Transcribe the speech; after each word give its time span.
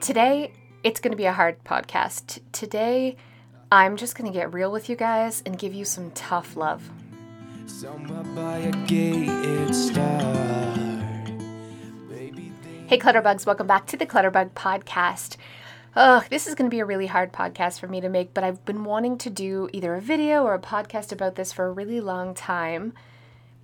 Today, 0.00 0.52
it's 0.82 1.00
going 1.00 1.12
to 1.12 1.16
be 1.16 1.24
a 1.24 1.32
hard 1.32 1.64
podcast. 1.64 2.40
Today, 2.52 3.16
I'm 3.72 3.96
just 3.96 4.16
going 4.16 4.30
to 4.30 4.38
get 4.38 4.52
real 4.52 4.70
with 4.70 4.90
you 4.90 4.96
guys 4.96 5.42
and 5.46 5.58
give 5.58 5.72
you 5.72 5.86
some 5.86 6.10
tough 6.10 6.56
love. 6.56 6.90
Hey, 12.86 12.98
Clutterbugs, 12.98 13.46
welcome 13.46 13.66
back 13.66 13.86
to 13.86 13.96
the 13.96 14.04
Clutterbug 14.04 14.50
Podcast. 14.50 15.38
Ugh, 15.96 16.24
this 16.28 16.46
is 16.46 16.54
going 16.54 16.68
to 16.68 16.74
be 16.74 16.80
a 16.80 16.84
really 16.84 17.06
hard 17.06 17.32
podcast 17.32 17.80
for 17.80 17.88
me 17.88 18.00
to 18.02 18.08
make, 18.10 18.34
but 18.34 18.44
I've 18.44 18.64
been 18.66 18.84
wanting 18.84 19.16
to 19.18 19.30
do 19.30 19.70
either 19.72 19.94
a 19.94 20.00
video 20.00 20.42
or 20.42 20.52
a 20.52 20.60
podcast 20.60 21.12
about 21.12 21.36
this 21.36 21.52
for 21.52 21.66
a 21.66 21.72
really 21.72 22.00
long 22.00 22.34
time. 22.34 22.92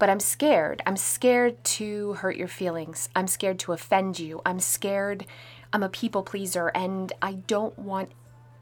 But 0.01 0.11
I'm 0.11 0.19
scared. 0.19 0.83
I'm 0.85 0.97
scared 0.97 1.63
to 1.63 2.15
hurt 2.15 2.37
your 2.37 2.49
feelings. 2.49 3.09
I'm 3.15 3.29
scared 3.29 3.61
to 3.61 3.73
offend 3.73 4.19
you. 4.19 4.43
I'm 4.45 4.59
scared 4.59 5.27
I'm 5.73 5.83
a 5.83 5.89
people 5.89 6.23
pleaser 6.23 6.69
and 6.75 7.13
I 7.23 7.35
don't 7.35 7.79
want 7.79 8.11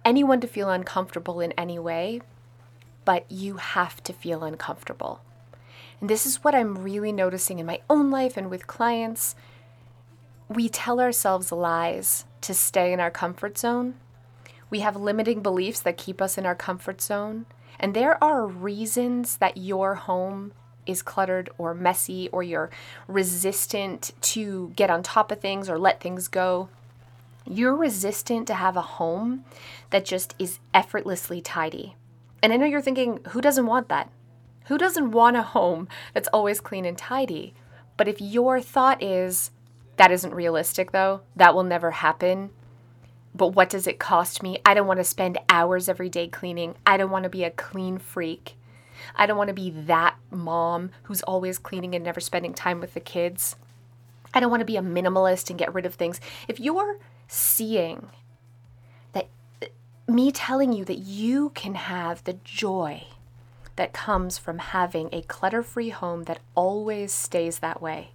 anyone 0.04 0.40
to 0.40 0.46
feel 0.46 0.68
uncomfortable 0.68 1.40
in 1.40 1.52
any 1.52 1.78
way, 1.78 2.20
but 3.04 3.30
you 3.30 3.56
have 3.56 4.02
to 4.04 4.12
feel 4.12 4.44
uncomfortable. 4.44 5.20
And 6.00 6.10
this 6.10 6.26
is 6.26 6.44
what 6.44 6.54
I'm 6.54 6.82
really 6.82 7.12
noticing 7.12 7.58
in 7.58 7.66
my 7.66 7.80
own 7.88 8.10
life 8.10 8.36
and 8.36 8.50
with 8.50 8.66
clients. 8.66 9.34
We 10.48 10.68
tell 10.68 11.00
ourselves 11.00 11.50
lies 11.50 12.24
to 12.42 12.54
stay 12.54 12.92
in 12.92 13.00
our 13.00 13.10
comfort 13.10 13.58
zone. 13.58 13.94
We 14.70 14.80
have 14.80 14.96
limiting 14.96 15.40
beliefs 15.40 15.80
that 15.80 15.96
keep 15.96 16.20
us 16.20 16.36
in 16.36 16.44
our 16.44 16.54
comfort 16.54 17.00
zone. 17.00 17.46
And 17.80 17.94
there 17.94 18.22
are 18.22 18.46
reasons 18.46 19.38
that 19.38 19.56
your 19.56 19.94
home 19.94 20.52
is 20.88 21.02
cluttered 21.02 21.50
or 21.58 21.74
messy 21.74 22.28
or 22.32 22.42
you're 22.42 22.70
resistant 23.06 24.12
to 24.22 24.72
get 24.74 24.90
on 24.90 25.02
top 25.02 25.30
of 25.30 25.40
things 25.40 25.68
or 25.68 25.78
let 25.78 26.00
things 26.00 26.26
go. 26.26 26.68
You're 27.46 27.76
resistant 27.76 28.46
to 28.48 28.54
have 28.54 28.76
a 28.76 28.82
home 28.82 29.44
that 29.90 30.04
just 30.04 30.34
is 30.38 30.58
effortlessly 30.74 31.40
tidy. 31.40 31.94
And 32.42 32.52
I 32.52 32.56
know 32.56 32.66
you're 32.66 32.82
thinking, 32.82 33.20
who 33.28 33.40
doesn't 33.40 33.66
want 33.66 33.88
that? 33.88 34.10
Who 34.66 34.78
doesn't 34.78 35.12
want 35.12 35.36
a 35.36 35.42
home 35.42 35.88
that's 36.12 36.28
always 36.28 36.60
clean 36.60 36.84
and 36.84 36.98
tidy? 36.98 37.54
But 37.96 38.08
if 38.08 38.20
your 38.20 38.60
thought 38.60 39.02
is, 39.02 39.50
that 39.96 40.10
isn't 40.10 40.34
realistic 40.34 40.92
though, 40.92 41.22
that 41.36 41.54
will 41.54 41.64
never 41.64 41.90
happen, 41.90 42.50
but 43.34 43.54
what 43.54 43.70
does 43.70 43.86
it 43.86 43.98
cost 43.98 44.42
me? 44.42 44.58
I 44.64 44.74
don't 44.74 44.86
want 44.86 44.98
to 44.98 45.04
spend 45.04 45.38
hours 45.48 45.88
every 45.88 46.08
day 46.08 46.28
cleaning. 46.28 46.74
I 46.86 46.96
don't 46.96 47.10
want 47.10 47.22
to 47.22 47.30
be 47.30 47.44
a 47.44 47.50
clean 47.50 47.98
freak. 47.98 48.56
I 49.14 49.26
don't 49.26 49.38
want 49.38 49.48
to 49.48 49.54
be 49.54 49.70
that 49.70 50.16
mom 50.30 50.90
who's 51.04 51.22
always 51.22 51.58
cleaning 51.58 51.94
and 51.94 52.04
never 52.04 52.20
spending 52.20 52.54
time 52.54 52.80
with 52.80 52.94
the 52.94 53.00
kids. 53.00 53.56
I 54.34 54.40
don't 54.40 54.50
want 54.50 54.60
to 54.60 54.66
be 54.66 54.76
a 54.76 54.82
minimalist 54.82 55.50
and 55.50 55.58
get 55.58 55.74
rid 55.74 55.86
of 55.86 55.94
things. 55.94 56.20
If 56.46 56.60
you're 56.60 56.98
seeing 57.26 58.08
that 59.12 59.28
me 60.06 60.32
telling 60.32 60.72
you 60.72 60.84
that 60.84 60.98
you 60.98 61.50
can 61.50 61.74
have 61.74 62.24
the 62.24 62.38
joy 62.44 63.04
that 63.76 63.92
comes 63.92 64.38
from 64.38 64.58
having 64.58 65.08
a 65.12 65.22
clutter 65.22 65.62
free 65.62 65.90
home 65.90 66.24
that 66.24 66.40
always 66.54 67.12
stays 67.12 67.60
that 67.60 67.80
way. 67.80 68.10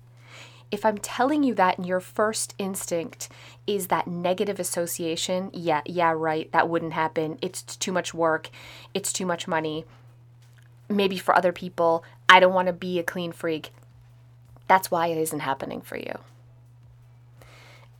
If 0.71 0.85
I'm 0.85 0.97
telling 0.97 1.43
you 1.43 1.53
that 1.53 1.77
and 1.77 1.85
your 1.85 1.99
first 1.99 2.55
instinct 2.57 3.29
is 3.67 3.87
that 3.87 4.07
negative 4.07 4.59
association, 4.59 5.51
yeah, 5.53 5.81
yeah, 5.85 6.11
right, 6.11 6.51
that 6.51 6.67
wouldn't 6.67 6.93
happen. 6.93 7.37
It's 7.41 7.61
too 7.61 7.91
much 7.91 8.13
work. 8.13 8.49
It's 8.93 9.13
too 9.13 9.25
much 9.25 9.47
money. 9.47 9.85
Maybe 10.89 11.17
for 11.17 11.35
other 11.35 11.51
people, 11.51 12.03
I 12.27 12.39
don't 12.39 12.53
want 12.53 12.67
to 12.67 12.73
be 12.73 12.99
a 12.99 13.03
clean 13.03 13.31
freak. 13.31 13.73
That's 14.67 14.91
why 14.91 15.07
it 15.07 15.17
isn't 15.17 15.41
happening 15.41 15.81
for 15.81 15.97
you. 15.97 16.19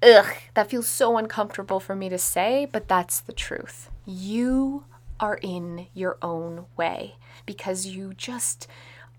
Ugh, 0.02 0.34
that 0.54 0.70
feels 0.70 0.88
so 0.88 1.18
uncomfortable 1.18 1.80
for 1.80 1.96
me 1.96 2.10
to 2.10 2.18
say, 2.18 2.68
but 2.70 2.88
that's 2.88 3.22
the 3.22 3.32
truth. 3.32 3.90
You 4.06 4.84
are 5.20 5.40
in 5.42 5.88
your 5.94 6.18
own 6.22 6.66
way 6.76 7.16
because 7.46 7.86
you 7.86 8.14
just 8.14 8.68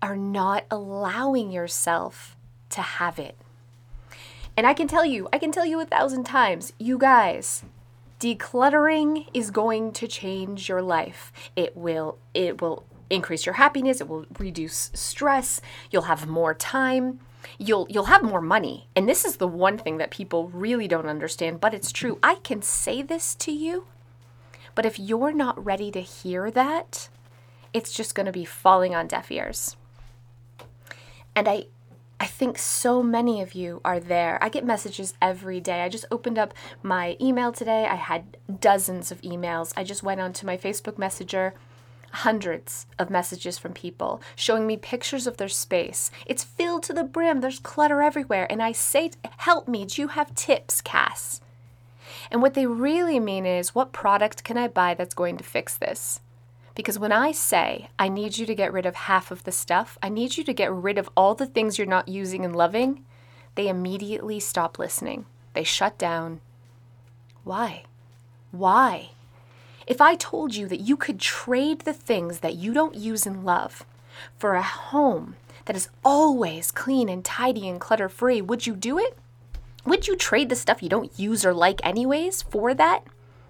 are 0.01 0.15
not 0.15 0.65
allowing 0.69 1.51
yourself 1.51 2.37
to 2.69 2.81
have 2.81 3.17
it. 3.17 3.35
And 4.55 4.67
I 4.67 4.73
can 4.73 4.87
tell 4.87 5.05
you, 5.05 5.27
I 5.33 5.39
can 5.39 5.51
tell 5.51 5.65
you 5.65 5.79
a 5.79 5.85
thousand 5.85 6.25
times, 6.25 6.73
you 6.77 6.97
guys, 6.97 7.63
decluttering 8.19 9.27
is 9.33 9.51
going 9.51 9.91
to 9.93 10.07
change 10.07 10.69
your 10.69 10.81
life. 10.81 11.31
It 11.55 11.75
will 11.75 12.17
it 12.33 12.61
will 12.61 12.85
increase 13.09 13.45
your 13.45 13.55
happiness, 13.55 14.01
it 14.01 14.07
will 14.07 14.25
reduce 14.39 14.91
stress, 14.93 15.61
you'll 15.91 16.03
have 16.03 16.27
more 16.27 16.53
time 16.53 17.19
you'll 17.57 17.87
you'll 17.89 18.05
have 18.05 18.23
more 18.23 18.41
money. 18.41 18.87
And 18.95 19.07
this 19.07 19.25
is 19.25 19.37
the 19.37 19.47
one 19.47 19.77
thing 19.77 19.97
that 19.97 20.11
people 20.11 20.49
really 20.49 20.87
don't 20.87 21.07
understand, 21.07 21.59
but 21.59 21.73
it's 21.73 21.91
true. 21.91 22.19
I 22.23 22.35
can 22.35 22.61
say 22.61 23.01
this 23.01 23.35
to 23.35 23.51
you, 23.51 23.85
but 24.73 24.85
if 24.85 24.99
you're 24.99 25.33
not 25.33 25.63
ready 25.63 25.91
to 25.91 26.01
hear 26.01 26.51
that, 26.51 27.09
it's 27.73 27.93
just 27.93 28.15
going 28.15 28.25
to 28.25 28.31
be 28.31 28.45
falling 28.45 28.95
on 28.95 29.07
deaf 29.07 29.31
ears. 29.31 29.75
And 31.35 31.47
I 31.47 31.65
I 32.19 32.27
think 32.27 32.57
so 32.57 33.03
many 33.03 33.41
of 33.41 33.53
you 33.53 33.81
are 33.83 33.99
there. 33.99 34.41
I 34.41 34.47
get 34.47 34.65
messages 34.65 35.13
every 35.21 35.59
day. 35.59 35.81
I 35.81 35.89
just 35.89 36.05
opened 36.09 36.37
up 36.37 36.53
my 36.81 37.17
email 37.19 37.51
today. 37.51 37.85
I 37.85 37.95
had 37.95 38.37
dozens 38.61 39.11
of 39.11 39.21
emails. 39.21 39.73
I 39.75 39.83
just 39.83 40.01
went 40.01 40.21
onto 40.21 40.45
my 40.45 40.55
Facebook 40.55 40.97
Messenger 40.97 41.53
hundreds 42.15 42.85
of 42.97 43.09
messages 43.09 43.57
from 43.57 43.73
people 43.73 44.21
showing 44.35 44.65
me 44.65 44.77
pictures 44.77 45.27
of 45.27 45.37
their 45.37 45.49
space. 45.49 46.11
It's 46.25 46.43
filled 46.43 46.83
to 46.83 46.93
the 46.93 47.03
brim, 47.03 47.41
there's 47.41 47.59
clutter 47.59 48.01
everywhere. 48.01 48.47
And 48.49 48.61
I 48.63 48.71
say, 48.71 49.11
Help 49.37 49.67
me, 49.67 49.85
do 49.85 50.01
you 50.01 50.07
have 50.09 50.33
tips, 50.35 50.81
Cass? 50.81 51.41
And 52.31 52.41
what 52.41 52.53
they 52.53 52.65
really 52.65 53.19
mean 53.19 53.45
is, 53.45 53.75
What 53.75 53.93
product 53.93 54.43
can 54.43 54.57
I 54.57 54.67
buy 54.67 54.93
that's 54.93 55.13
going 55.13 55.37
to 55.37 55.43
fix 55.43 55.77
this? 55.77 56.21
Because 56.75 56.99
when 56.99 57.13
I 57.13 57.31
say, 57.31 57.89
I 57.97 58.09
need 58.09 58.37
you 58.37 58.45
to 58.45 58.55
get 58.55 58.73
rid 58.73 58.85
of 58.85 58.95
half 58.95 59.31
of 59.31 59.43
the 59.43 59.51
stuff, 59.51 59.97
I 60.03 60.09
need 60.09 60.35
you 60.35 60.43
to 60.43 60.53
get 60.53 60.71
rid 60.71 60.97
of 60.97 61.09
all 61.15 61.33
the 61.33 61.45
things 61.45 61.77
you're 61.77 61.87
not 61.87 62.09
using 62.09 62.43
and 62.43 62.55
loving, 62.55 63.05
they 63.55 63.69
immediately 63.69 64.41
stop 64.41 64.77
listening. 64.77 65.25
They 65.53 65.63
shut 65.63 65.97
down. 65.97 66.41
Why? 67.45 67.85
Why? 68.51 69.11
If 69.87 70.01
I 70.01 70.15
told 70.15 70.55
you 70.55 70.67
that 70.67 70.81
you 70.81 70.97
could 70.97 71.19
trade 71.19 71.81
the 71.81 71.93
things 71.93 72.39
that 72.39 72.55
you 72.55 72.73
don't 72.73 72.95
use 72.95 73.25
and 73.25 73.45
love 73.45 73.85
for 74.37 74.55
a 74.55 74.63
home 74.63 75.35
that 75.65 75.75
is 75.75 75.89
always 76.03 76.71
clean 76.71 77.07
and 77.07 77.23
tidy 77.23 77.67
and 77.69 77.79
clutter 77.79 78.09
free, 78.09 78.41
would 78.41 78.65
you 78.65 78.75
do 78.75 78.97
it? 78.97 79.17
Would 79.85 80.07
you 80.07 80.15
trade 80.15 80.49
the 80.49 80.55
stuff 80.55 80.81
you 80.81 80.89
don't 80.89 81.17
use 81.19 81.45
or 81.45 81.53
like 81.53 81.79
anyways 81.83 82.41
for 82.41 82.73
that? 82.73 83.03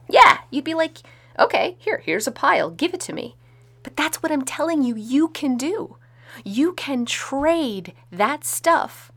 Yeah, 0.09 0.39
you'd 0.51 0.65
be 0.65 0.73
like, 0.73 0.97
okay, 1.39 1.77
here, 1.79 1.99
here's 1.99 2.27
a 2.27 2.31
pile, 2.31 2.69
give 2.69 2.93
it 2.93 2.99
to 3.01 3.13
me. 3.13 3.35
But 3.83 3.95
that's 3.95 4.21
what 4.21 4.31
I'm 4.31 4.43
telling 4.43 4.83
you, 4.83 4.95
you 4.95 5.29
can 5.29 5.55
do. 5.55 5.95
You 6.43 6.73
can 6.73 7.05
trade 7.05 7.93
that 8.11 8.43
stuff 8.43 9.11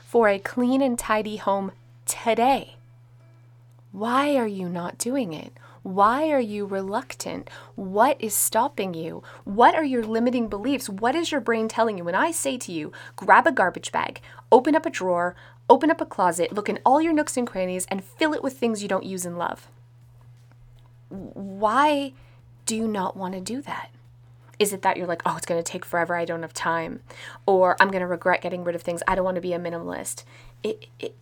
for 0.00 0.28
a 0.28 0.40
clean 0.40 0.82
and 0.82 0.98
tidy 0.98 1.36
home 1.36 1.70
today. 2.06 2.76
Why 3.92 4.34
are 4.36 4.46
you 4.48 4.68
not 4.68 4.98
doing 4.98 5.32
it? 5.32 5.52
Why 5.84 6.30
are 6.30 6.40
you 6.40 6.64
reluctant? 6.64 7.50
What 7.74 8.16
is 8.18 8.34
stopping 8.34 8.94
you? 8.94 9.22
What 9.44 9.74
are 9.74 9.84
your 9.84 10.02
limiting 10.02 10.48
beliefs? 10.48 10.88
What 10.88 11.14
is 11.14 11.30
your 11.30 11.42
brain 11.42 11.68
telling 11.68 11.98
you? 11.98 12.04
When 12.04 12.14
I 12.14 12.30
say 12.30 12.56
to 12.56 12.72
you, 12.72 12.90
grab 13.16 13.46
a 13.46 13.52
garbage 13.52 13.92
bag, 13.92 14.22
open 14.50 14.74
up 14.74 14.86
a 14.86 14.90
drawer, 14.90 15.36
open 15.68 15.90
up 15.90 16.00
a 16.00 16.06
closet, 16.06 16.54
look 16.54 16.70
in 16.70 16.78
all 16.86 17.02
your 17.02 17.12
nooks 17.12 17.36
and 17.36 17.46
crannies, 17.46 17.86
and 17.90 18.02
fill 18.02 18.32
it 18.32 18.42
with 18.42 18.56
things 18.56 18.80
you 18.80 18.88
don't 18.88 19.04
use 19.04 19.26
and 19.26 19.36
love. 19.36 19.68
Why 21.10 22.14
do 22.64 22.74
you 22.74 22.88
not 22.88 23.14
want 23.14 23.34
to 23.34 23.40
do 23.42 23.60
that? 23.60 23.90
Is 24.58 24.72
it 24.72 24.80
that 24.80 24.96
you're 24.96 25.06
like, 25.06 25.20
oh, 25.26 25.36
it's 25.36 25.44
going 25.44 25.62
to 25.62 25.70
take 25.70 25.84
forever, 25.84 26.16
I 26.16 26.24
don't 26.24 26.40
have 26.40 26.54
time? 26.54 27.00
Or 27.44 27.76
I'm 27.78 27.90
going 27.90 28.00
to 28.00 28.06
regret 28.06 28.40
getting 28.40 28.64
rid 28.64 28.74
of 28.74 28.80
things, 28.80 29.02
I 29.06 29.16
don't 29.16 29.24
want 29.24 29.34
to 29.34 29.42
be 29.42 29.52
a 29.52 29.58
minimalist? 29.58 30.24
It, 30.62 30.86
it, 30.98 31.14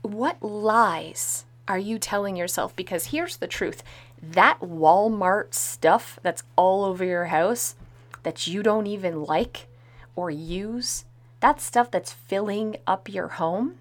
what 0.00 0.42
lies 0.42 1.44
are 1.70 1.78
you 1.78 2.00
telling 2.00 2.34
yourself? 2.34 2.74
Because 2.74 3.06
here's 3.06 3.36
the 3.36 3.46
truth 3.46 3.84
that 4.20 4.58
Walmart 4.60 5.54
stuff 5.54 6.18
that's 6.20 6.42
all 6.56 6.84
over 6.84 7.04
your 7.04 7.26
house 7.26 7.76
that 8.24 8.48
you 8.48 8.62
don't 8.62 8.88
even 8.88 9.22
like 9.22 9.68
or 10.16 10.32
use, 10.32 11.04
that 11.38 11.60
stuff 11.60 11.88
that's 11.88 12.12
filling 12.12 12.76
up 12.88 13.08
your 13.08 13.28
home, 13.28 13.76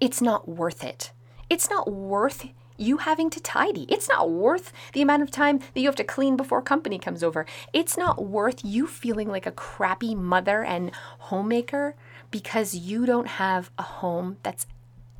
it's 0.00 0.22
not 0.22 0.48
worth 0.48 0.82
it. 0.82 1.12
It's 1.50 1.68
not 1.68 1.92
worth 1.92 2.48
you 2.78 2.96
having 2.96 3.28
to 3.28 3.40
tidy. 3.40 3.84
It's 3.90 4.08
not 4.08 4.30
worth 4.30 4.72
the 4.94 5.02
amount 5.02 5.22
of 5.22 5.30
time 5.30 5.58
that 5.58 5.80
you 5.80 5.86
have 5.86 5.96
to 5.96 6.04
clean 6.04 6.38
before 6.38 6.62
company 6.62 6.98
comes 6.98 7.22
over. 7.22 7.44
It's 7.74 7.98
not 7.98 8.24
worth 8.24 8.64
you 8.64 8.86
feeling 8.86 9.28
like 9.28 9.44
a 9.44 9.52
crappy 9.52 10.14
mother 10.14 10.64
and 10.64 10.92
homemaker 11.18 11.94
because 12.30 12.74
you 12.74 13.04
don't 13.04 13.26
have 13.28 13.70
a 13.76 13.82
home 13.82 14.38
that's 14.42 14.66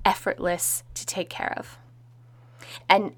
effortless 0.05 0.83
take 1.11 1.29
care 1.29 1.53
of. 1.57 1.79
And 2.89 3.13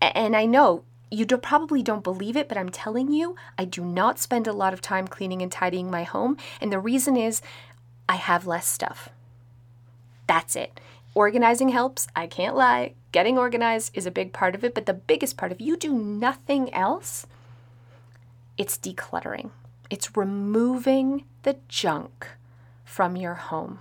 and 0.00 0.36
I 0.36 0.46
know 0.46 0.84
you 1.10 1.24
do, 1.24 1.36
probably 1.36 1.82
don't 1.82 2.02
believe 2.02 2.36
it, 2.36 2.48
but 2.48 2.58
I'm 2.58 2.68
telling 2.68 3.12
you, 3.12 3.36
I 3.56 3.64
do 3.64 3.84
not 3.84 4.18
spend 4.18 4.46
a 4.46 4.52
lot 4.52 4.72
of 4.72 4.80
time 4.80 5.06
cleaning 5.06 5.40
and 5.40 5.52
tidying 5.52 5.90
my 5.90 6.02
home, 6.02 6.36
and 6.60 6.72
the 6.72 6.80
reason 6.80 7.16
is 7.16 7.42
I 8.08 8.16
have 8.16 8.46
less 8.46 8.66
stuff. 8.66 9.10
That's 10.26 10.56
it. 10.56 10.80
Organizing 11.14 11.70
helps, 11.70 12.08
I 12.14 12.26
can't 12.26 12.56
lie. 12.56 12.94
Getting 13.12 13.38
organized 13.38 13.92
is 13.94 14.04
a 14.04 14.10
big 14.10 14.32
part 14.32 14.54
of 14.54 14.64
it, 14.64 14.74
but 14.74 14.86
the 14.86 14.92
biggest 14.92 15.36
part, 15.36 15.52
if 15.52 15.60
you 15.60 15.76
do 15.76 15.92
nothing 15.92 16.72
else, 16.74 17.26
it's 18.58 18.76
decluttering. 18.76 19.50
It's 19.88 20.16
removing 20.16 21.24
the 21.42 21.56
junk 21.68 22.28
from 22.84 23.16
your 23.16 23.34
home. 23.34 23.78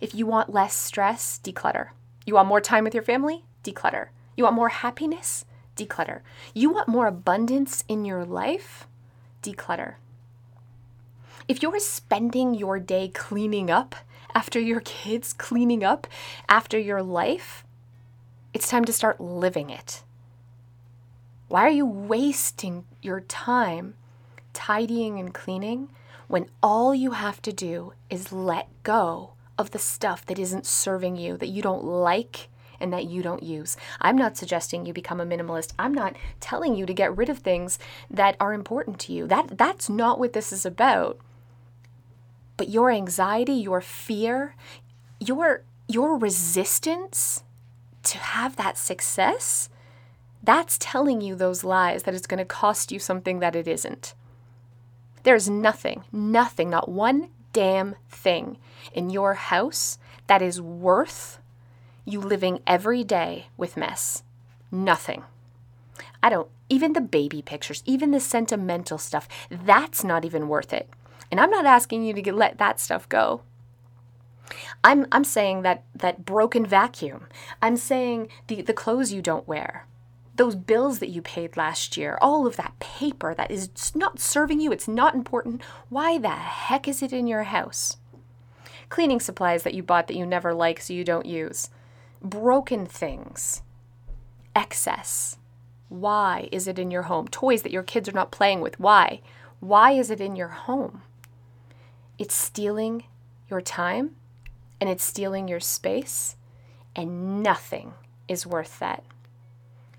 If 0.00 0.14
you 0.14 0.26
want 0.26 0.52
less 0.52 0.74
stress, 0.74 1.40
declutter. 1.42 1.88
You 2.24 2.34
want 2.34 2.48
more 2.48 2.60
time 2.60 2.84
with 2.84 2.94
your 2.94 3.02
family? 3.02 3.44
Declutter. 3.64 4.08
You 4.36 4.44
want 4.44 4.56
more 4.56 4.68
happiness? 4.68 5.44
Declutter. 5.76 6.20
You 6.54 6.70
want 6.70 6.88
more 6.88 7.06
abundance 7.06 7.84
in 7.88 8.04
your 8.04 8.24
life? 8.24 8.86
Declutter. 9.42 9.94
If 11.48 11.62
you're 11.62 11.78
spending 11.80 12.54
your 12.54 12.78
day 12.78 13.08
cleaning 13.08 13.70
up 13.70 13.96
after 14.34 14.60
your 14.60 14.80
kids, 14.80 15.32
cleaning 15.32 15.82
up 15.82 16.06
after 16.48 16.78
your 16.78 17.02
life, 17.02 17.64
it's 18.54 18.68
time 18.68 18.84
to 18.84 18.92
start 18.92 19.20
living 19.20 19.70
it. 19.70 20.02
Why 21.48 21.62
are 21.62 21.70
you 21.70 21.86
wasting 21.86 22.84
your 23.02 23.20
time 23.20 23.94
tidying 24.52 25.18
and 25.18 25.34
cleaning 25.34 25.88
when 26.28 26.48
all 26.62 26.94
you 26.94 27.10
have 27.10 27.42
to 27.42 27.52
do 27.52 27.92
is 28.08 28.32
let 28.32 28.68
go 28.82 29.31
of 29.58 29.70
the 29.70 29.78
stuff 29.78 30.24
that 30.26 30.38
isn't 30.38 30.66
serving 30.66 31.16
you, 31.16 31.36
that 31.36 31.48
you 31.48 31.62
don't 31.62 31.84
like, 31.84 32.48
and 32.82 32.92
that 32.92 33.06
you 33.06 33.22
don't 33.22 33.42
use. 33.42 33.76
I'm 34.00 34.16
not 34.16 34.36
suggesting 34.36 34.84
you 34.84 34.92
become 34.92 35.20
a 35.20 35.26
minimalist. 35.26 35.72
I'm 35.78 35.94
not 35.94 36.16
telling 36.40 36.74
you 36.74 36.84
to 36.84 36.92
get 36.92 37.16
rid 37.16 37.28
of 37.28 37.38
things 37.38 37.78
that 38.10 38.36
are 38.40 38.52
important 38.52 38.98
to 39.00 39.12
you. 39.12 39.26
That 39.26 39.56
that's 39.56 39.88
not 39.88 40.18
what 40.18 40.32
this 40.32 40.52
is 40.52 40.66
about. 40.66 41.18
But 42.56 42.68
your 42.68 42.90
anxiety, 42.90 43.54
your 43.54 43.80
fear, 43.80 44.56
your 45.20 45.62
your 45.88 46.18
resistance 46.18 47.44
to 48.02 48.18
have 48.18 48.56
that 48.56 48.76
success, 48.76 49.68
that's 50.42 50.76
telling 50.78 51.20
you 51.20 51.36
those 51.36 51.62
lies 51.62 52.02
that 52.02 52.14
it's 52.14 52.26
going 52.26 52.38
to 52.38 52.44
cost 52.44 52.90
you 52.90 52.98
something 52.98 53.38
that 53.38 53.54
it 53.54 53.68
isn't. 53.68 54.14
There's 55.22 55.48
nothing, 55.48 56.02
nothing, 56.10 56.68
not 56.68 56.88
one 56.88 57.28
damn 57.52 57.96
thing 58.08 58.58
in 58.92 59.10
your 59.10 59.34
house 59.34 59.98
that 60.26 60.42
is 60.42 60.60
worth 60.60 61.38
you 62.04 62.20
living 62.20 62.60
every 62.66 63.04
day 63.04 63.46
with 63.56 63.76
mess. 63.76 64.22
Nothing. 64.70 65.24
I 66.22 66.30
don't, 66.30 66.48
even 66.68 66.92
the 66.92 67.00
baby 67.00 67.42
pictures, 67.42 67.82
even 67.84 68.10
the 68.10 68.20
sentimental 68.20 68.98
stuff, 68.98 69.28
that's 69.50 70.02
not 70.02 70.24
even 70.24 70.48
worth 70.48 70.72
it. 70.72 70.88
And 71.30 71.40
I'm 71.40 71.50
not 71.50 71.66
asking 71.66 72.04
you 72.04 72.12
to 72.14 72.22
get, 72.22 72.34
let 72.34 72.58
that 72.58 72.80
stuff 72.80 73.08
go. 73.08 73.42
I'm, 74.84 75.06
I'm 75.12 75.24
saying 75.24 75.62
that, 75.62 75.84
that 75.94 76.24
broken 76.24 76.66
vacuum. 76.66 77.26
I'm 77.60 77.76
saying 77.76 78.28
the, 78.48 78.62
the 78.62 78.72
clothes 78.72 79.12
you 79.12 79.22
don't 79.22 79.48
wear 79.48 79.86
those 80.36 80.56
bills 80.56 80.98
that 80.98 81.10
you 81.10 81.22
paid 81.22 81.56
last 81.56 81.96
year, 81.96 82.18
all 82.20 82.46
of 82.46 82.56
that 82.56 82.78
paper 82.78 83.34
that 83.34 83.50
is 83.50 83.70
not 83.94 84.18
serving 84.18 84.60
you, 84.60 84.72
it's 84.72 84.88
not 84.88 85.14
important. 85.14 85.62
Why 85.88 86.18
the 86.18 86.30
heck 86.30 86.88
is 86.88 87.02
it 87.02 87.12
in 87.12 87.26
your 87.26 87.44
house? 87.44 87.98
Cleaning 88.88 89.20
supplies 89.20 89.62
that 89.62 89.74
you 89.74 89.82
bought 89.82 90.06
that 90.08 90.16
you 90.16 90.26
never 90.26 90.54
like 90.54 90.80
so 90.80 90.92
you 90.92 91.04
don't 91.04 91.26
use. 91.26 91.70
Broken 92.22 92.86
things. 92.86 93.62
Excess. 94.54 95.38
Why 95.88 96.48
is 96.50 96.66
it 96.66 96.78
in 96.78 96.90
your 96.90 97.02
home? 97.02 97.28
Toys 97.28 97.62
that 97.62 97.72
your 97.72 97.82
kids 97.82 98.08
are 98.08 98.12
not 98.12 98.30
playing 98.30 98.60
with. 98.60 98.80
Why? 98.80 99.20
Why 99.60 99.92
is 99.92 100.10
it 100.10 100.20
in 100.20 100.36
your 100.36 100.48
home? 100.48 101.02
It's 102.18 102.34
stealing 102.34 103.04
your 103.48 103.60
time 103.60 104.16
and 104.80 104.90
it's 104.90 105.04
stealing 105.04 105.46
your 105.46 105.60
space, 105.60 106.34
and 106.96 107.40
nothing 107.40 107.94
is 108.26 108.44
worth 108.44 108.80
that. 108.80 109.04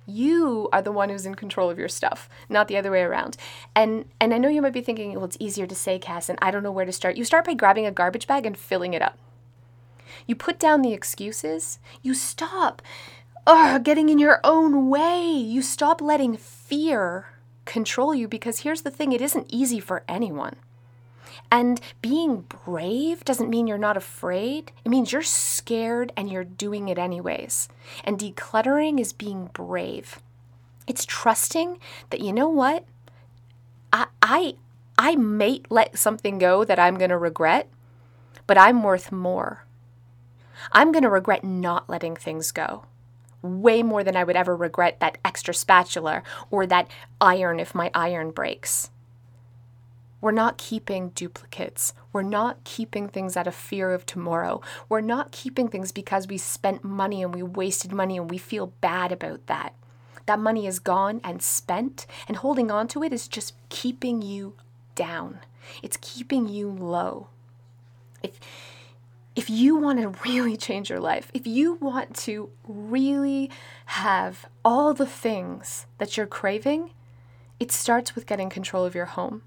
You 0.05 0.67
are 0.73 0.81
the 0.81 0.91
one 0.91 1.09
who's 1.09 1.25
in 1.25 1.35
control 1.35 1.69
of 1.69 1.79
your 1.79 1.87
stuff, 1.87 2.29
not 2.49 2.67
the 2.67 2.77
other 2.77 2.91
way 2.91 3.01
around. 3.01 3.37
And 3.75 4.05
and 4.19 4.33
I 4.33 4.37
know 4.37 4.49
you 4.49 4.61
might 4.61 4.73
be 4.73 4.81
thinking, 4.81 5.13
well, 5.13 5.25
it's 5.25 5.37
easier 5.39 5.65
to 5.65 5.75
say, 5.75 5.99
Cass, 5.99 6.29
and 6.29 6.39
I 6.41 6.51
don't 6.51 6.63
know 6.63 6.71
where 6.71 6.85
to 6.85 6.91
start. 6.91 7.17
You 7.17 7.23
start 7.23 7.45
by 7.45 7.53
grabbing 7.53 7.85
a 7.85 7.91
garbage 7.91 8.27
bag 8.27 8.45
and 8.45 8.57
filling 8.57 8.93
it 8.93 9.01
up. 9.01 9.17
You 10.27 10.35
put 10.35 10.59
down 10.59 10.81
the 10.81 10.93
excuses. 10.93 11.79
You 12.01 12.13
stop 12.13 12.81
uh, 13.45 13.77
getting 13.79 14.09
in 14.09 14.19
your 14.19 14.39
own 14.43 14.89
way. 14.89 15.25
You 15.25 15.61
stop 15.61 16.01
letting 16.01 16.37
fear 16.37 17.27
control 17.65 18.13
you 18.13 18.27
because 18.27 18.59
here's 18.59 18.81
the 18.81 18.91
thing 18.91 19.11
it 19.11 19.21
isn't 19.21 19.47
easy 19.49 19.79
for 19.79 20.03
anyone. 20.07 20.55
And 21.53 21.79
being 22.01 22.47
brave 22.65 23.23
doesn't 23.23 23.51
mean 23.51 23.67
you're 23.67 23.77
not 23.77 23.95
afraid. 23.95 24.71
It 24.83 24.89
means 24.89 25.11
you're 25.11 25.21
scared 25.21 26.11
and 26.17 26.27
you're 26.27 26.43
doing 26.43 26.89
it 26.89 26.97
anyways. 26.97 27.69
And 28.03 28.17
decluttering 28.17 28.99
is 28.99 29.13
being 29.13 29.51
brave. 29.53 30.19
It's 30.87 31.05
trusting 31.05 31.77
that 32.09 32.21
you 32.21 32.33
know 32.33 32.49
what? 32.49 32.85
I 33.93 34.07
I 34.23 34.55
I 34.97 35.15
may 35.15 35.61
let 35.69 35.99
something 35.99 36.39
go 36.39 36.65
that 36.65 36.79
I'm 36.79 36.97
going 36.97 37.11
to 37.11 37.17
regret, 37.19 37.69
but 38.47 38.57
I'm 38.57 38.81
worth 38.81 39.11
more. 39.11 39.67
I'm 40.71 40.91
going 40.91 41.03
to 41.03 41.09
regret 41.09 41.43
not 41.43 41.87
letting 41.87 42.15
things 42.15 42.51
go 42.51 42.85
way 43.43 43.83
more 43.83 44.03
than 44.03 44.15
I 44.15 44.23
would 44.23 44.37
ever 44.37 44.55
regret 44.55 44.99
that 45.01 45.19
extra 45.23 45.53
spatula 45.53 46.23
or 46.49 46.65
that 46.65 46.87
iron 47.21 47.59
if 47.59 47.75
my 47.75 47.91
iron 47.93 48.31
breaks. 48.31 48.89
We're 50.23 50.31
not 50.31 50.57
keeping 50.57 51.09
duplicates. 51.09 51.93
We're 52.13 52.21
not 52.21 52.63
keeping 52.63 53.09
things 53.09 53.35
out 53.35 53.45
of 53.45 53.53
fear 53.53 53.91
of 53.91 54.05
tomorrow. 54.05 54.61
We're 54.87 55.01
not 55.01 55.33
keeping 55.33 55.67
things 55.67 55.91
because 55.91 56.29
we 56.29 56.37
spent 56.37 56.81
money 56.81 57.21
and 57.21 57.35
we 57.35 57.43
wasted 57.43 57.91
money 57.91 58.15
and 58.15 58.31
we 58.31 58.37
feel 58.37 58.67
bad 58.79 59.11
about 59.11 59.47
that. 59.47 59.73
That 60.25 60.39
money 60.39 60.65
is 60.65 60.79
gone 60.79 61.19
and 61.25 61.41
spent, 61.41 62.07
and 62.25 62.37
holding 62.37 62.71
on 62.71 62.87
to 62.87 63.03
it 63.03 63.11
is 63.11 63.27
just 63.27 63.53
keeping 63.67 64.21
you 64.21 64.53
down. 64.95 65.39
It's 65.81 65.97
keeping 65.99 66.47
you 66.47 66.69
low. 66.69 67.27
If, 68.23 68.39
if 69.35 69.49
you 69.49 69.75
want 69.75 69.99
to 69.99 70.07
really 70.31 70.55
change 70.55 70.89
your 70.89 71.01
life, 71.01 71.31
if 71.33 71.45
you 71.45 71.73
want 71.73 72.15
to 72.19 72.49
really 72.65 73.51
have 73.87 74.45
all 74.63 74.93
the 74.93 75.05
things 75.05 75.85
that 75.97 76.15
you're 76.15 76.25
craving, 76.27 76.91
it 77.59 77.73
starts 77.73 78.15
with 78.15 78.25
getting 78.25 78.49
control 78.49 78.85
of 78.85 78.95
your 78.95 79.07
home. 79.07 79.41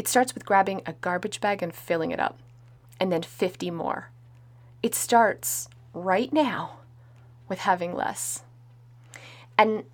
It 0.00 0.08
starts 0.08 0.34
with 0.34 0.46
grabbing 0.46 0.80
a 0.86 0.94
garbage 0.94 1.42
bag 1.42 1.62
and 1.62 1.74
filling 1.74 2.10
it 2.10 2.18
up, 2.18 2.38
and 2.98 3.12
then 3.12 3.20
50 3.20 3.70
more. 3.70 4.08
It 4.82 4.94
starts 4.94 5.68
right 5.92 6.32
now 6.32 6.78
with 7.50 7.58
having 7.58 7.94
less. 7.94 8.42
And 9.58 9.84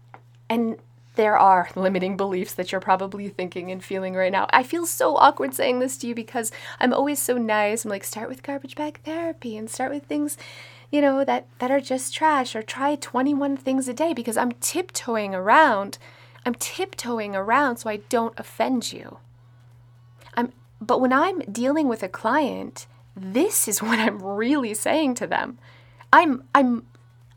and 0.49 0.79
there 1.17 1.37
are 1.37 1.71
limiting 1.75 2.17
beliefs 2.17 2.55
that 2.55 2.71
you're 2.71 2.81
probably 2.81 3.29
thinking 3.29 3.73
and 3.73 3.83
feeling 3.83 4.15
right 4.15 4.31
now. 4.31 4.47
I 4.51 4.63
feel 4.63 4.87
so 4.87 5.17
awkward 5.17 5.55
saying 5.55 5.81
this 5.81 5.97
to 5.97 6.07
you 6.07 6.15
because 6.15 6.53
I'm 6.79 6.95
always 6.95 7.21
so 7.21 7.37
nice. 7.37 7.85
I'm 7.85 7.91
like, 7.91 8.05
start 8.05 8.29
with 8.29 8.45
garbage 8.45 8.77
bag 8.77 9.01
therapy 9.03 9.57
and 9.57 9.69
start 9.69 9.91
with 9.91 10.05
things, 10.05 10.39
you 10.93 11.01
know, 11.01 11.25
that, 11.25 11.49
that 11.59 11.73
are 11.73 11.81
just 11.81 12.15
trash 12.15 12.55
or 12.55 12.63
try 12.63 12.95
21 12.95 13.57
things 13.57 13.89
a 13.89 13.93
day 13.93 14.15
because 14.15 14.37
I'm 14.37 14.53
tiptoeing 14.61 15.35
around. 15.35 15.99
I'm 16.45 16.55
tiptoeing 16.55 17.35
around 17.35 17.79
so 17.79 17.91
I 17.91 17.97
don't 18.09 18.39
offend 18.39 18.93
you. 18.93 19.19
But 20.81 21.01
when 21.01 21.13
I'm 21.13 21.41
dealing 21.41 21.89
with 21.89 22.03
a 22.03 22.09
client, 22.09 22.87
this 23.17 23.69
is 23.69 23.83
what 23.83 23.99
I'm 23.99 24.23
really 24.23 24.75
saying 24.75 25.15
to 25.17 25.27
them. 25.27 25.59
I'm 26.13 26.45
I'm 26.55 26.87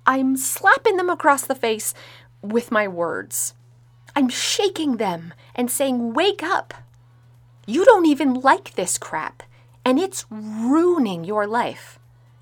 I'm 0.05 0.37
slapping 0.37 0.97
them 0.97 1.09
across 1.09 1.45
the 1.45 1.55
face 1.55 1.93
with 2.41 2.71
my 2.71 2.87
words. 2.87 3.53
I'm 4.15 4.29
shaking 4.29 4.97
them 4.97 5.33
and 5.55 5.69
saying, 5.69 6.13
"Wake 6.13 6.43
up. 6.43 6.73
You 7.65 7.85
don't 7.85 8.05
even 8.05 8.33
like 8.35 8.73
this 8.73 8.97
crap, 8.97 9.43
and 9.85 9.99
it's 9.99 10.25
ruining 10.29 11.23
your 11.23 11.45
life." 11.47 11.99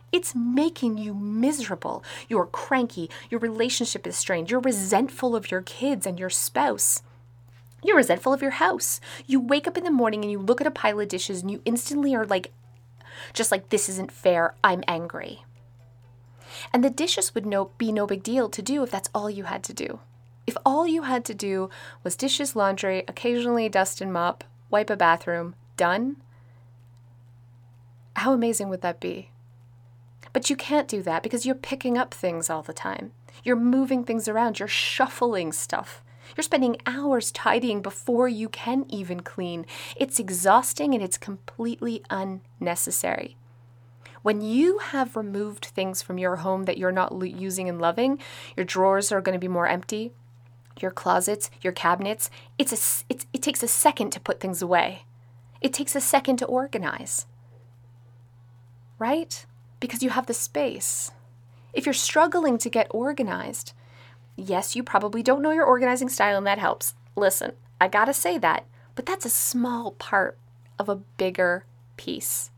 It's 0.09 0.33
making 0.33 0.97
you 0.97 1.13
miserable. 1.13 2.03
You're 2.29 2.45
cranky. 2.45 3.09
Your 3.29 3.41
relationship 3.41 4.07
is 4.07 4.15
strained. 4.15 4.49
You're 4.49 4.61
resentful 4.61 5.35
of 5.35 5.51
your 5.51 5.61
kids 5.61 6.07
and 6.07 6.17
your 6.17 6.29
spouse. 6.29 7.03
You're 7.83 7.97
resentful 7.97 8.33
of 8.33 8.41
your 8.41 8.51
house. 8.51 8.99
You 9.25 9.39
wake 9.39 9.67
up 9.67 9.77
in 9.77 9.83
the 9.83 9.91
morning 9.91 10.23
and 10.23 10.31
you 10.31 10.39
look 10.39 10.61
at 10.61 10.67
a 10.67 10.71
pile 10.71 10.99
of 10.99 11.07
dishes 11.07 11.41
and 11.41 11.51
you 11.51 11.61
instantly 11.65 12.15
are 12.15 12.25
like, 12.25 12.51
just 13.33 13.51
like, 13.51 13.69
this 13.69 13.89
isn't 13.89 14.11
fair. 14.11 14.55
I'm 14.63 14.83
angry. 14.87 15.43
And 16.73 16.83
the 16.83 16.89
dishes 16.89 17.35
would 17.35 17.45
no, 17.45 17.71
be 17.77 17.91
no 17.91 18.07
big 18.07 18.23
deal 18.23 18.49
to 18.49 18.61
do 18.61 18.83
if 18.83 18.91
that's 18.91 19.09
all 19.13 19.29
you 19.29 19.43
had 19.43 19.63
to 19.65 19.73
do. 19.73 19.99
If 20.45 20.57
all 20.65 20.87
you 20.87 21.03
had 21.03 21.25
to 21.25 21.33
do 21.33 21.69
was 22.03 22.15
dishes, 22.15 22.55
laundry, 22.55 23.03
occasionally 23.07 23.69
dust 23.69 24.01
and 24.01 24.13
mop, 24.13 24.43
wipe 24.69 24.89
a 24.89 24.95
bathroom, 24.95 25.55
done, 25.75 26.17
how 28.15 28.33
amazing 28.33 28.69
would 28.69 28.81
that 28.81 28.99
be? 28.99 29.29
But 30.33 30.49
you 30.49 30.55
can't 30.55 30.87
do 30.87 31.01
that 31.03 31.21
because 31.21 31.45
you're 31.45 31.55
picking 31.55 31.97
up 31.97 32.13
things 32.13 32.49
all 32.49 32.63
the 32.63 32.73
time. 32.73 33.11
You're 33.43 33.55
moving 33.55 34.03
things 34.03 34.27
around, 34.27 34.59
you're 34.59 34.67
shuffling 34.67 35.51
stuff. 35.51 36.01
You're 36.37 36.43
spending 36.43 36.77
hours 36.85 37.31
tidying 37.31 37.81
before 37.81 38.27
you 38.27 38.47
can 38.47 38.85
even 38.89 39.21
clean. 39.21 39.65
It's 39.95 40.19
exhausting 40.19 40.93
and 40.93 41.03
it's 41.03 41.17
completely 41.17 42.03
unnecessary. 42.11 43.37
When 44.21 44.41
you 44.41 44.77
have 44.77 45.15
removed 45.15 45.65
things 45.65 46.03
from 46.03 46.19
your 46.19 46.37
home 46.37 46.65
that 46.65 46.77
you're 46.77 46.91
not 46.91 47.19
using 47.23 47.67
and 47.67 47.81
loving, 47.81 48.19
your 48.55 48.65
drawers 48.65 49.11
are 49.11 49.19
going 49.19 49.33
to 49.33 49.39
be 49.39 49.47
more 49.47 49.67
empty, 49.67 50.11
your 50.79 50.91
closets, 50.91 51.49
your 51.63 51.73
cabinets, 51.73 52.29
it's 52.59 52.71
a, 52.71 53.05
it's, 53.09 53.25
it 53.33 53.41
takes 53.41 53.63
a 53.63 53.67
second 53.67 54.11
to 54.11 54.19
put 54.19 54.39
things 54.39 54.61
away. 54.61 55.05
It 55.59 55.73
takes 55.73 55.95
a 55.95 56.01
second 56.01 56.37
to 56.37 56.45
organize. 56.45 57.25
Right? 58.99 59.43
Because 59.79 60.03
you 60.03 60.11
have 60.11 60.27
the 60.27 60.35
space. 60.35 61.09
If 61.73 61.87
you're 61.87 61.93
struggling 61.93 62.59
to 62.59 62.69
get 62.69 62.87
organized, 62.91 63.73
yes, 64.37 64.75
you 64.75 64.83
probably 64.83 65.21
don't 65.21 65.41
know 65.41 65.51
your 65.51 65.65
organizing 65.65 66.09
style 66.09 66.37
and 66.37 66.47
that 66.47 66.59
helps. 66.59 66.93
Listen, 67.15 67.53
I 67.81 67.87
gotta 67.87 68.13
say 68.13 68.37
that, 68.37 68.65
but 68.95 69.05
that's 69.05 69.25
a 69.25 69.29
small 69.29 69.91
part 69.91 70.37
of 70.79 70.87
a 70.87 70.95
bigger 70.95 71.65
piece. 71.97 72.51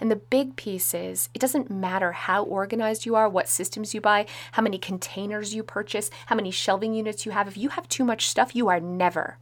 And 0.00 0.10
the 0.10 0.16
big 0.16 0.56
piece 0.56 0.94
is 0.94 1.28
it 1.34 1.40
doesn't 1.40 1.70
matter 1.70 2.12
how 2.12 2.42
organized 2.44 3.04
you 3.04 3.14
are, 3.14 3.28
what 3.28 3.48
systems 3.48 3.94
you 3.94 4.00
buy, 4.00 4.26
how 4.52 4.62
many 4.62 4.78
containers 4.78 5.54
you 5.54 5.62
purchase, 5.62 6.10
how 6.26 6.36
many 6.36 6.50
shelving 6.50 6.94
units 6.94 7.26
you 7.26 7.32
have. 7.32 7.46
If 7.46 7.58
you 7.58 7.68
have 7.70 7.88
too 7.88 8.04
much 8.04 8.28
stuff, 8.28 8.56
you 8.56 8.68
are 8.68 8.80
never 8.80 9.36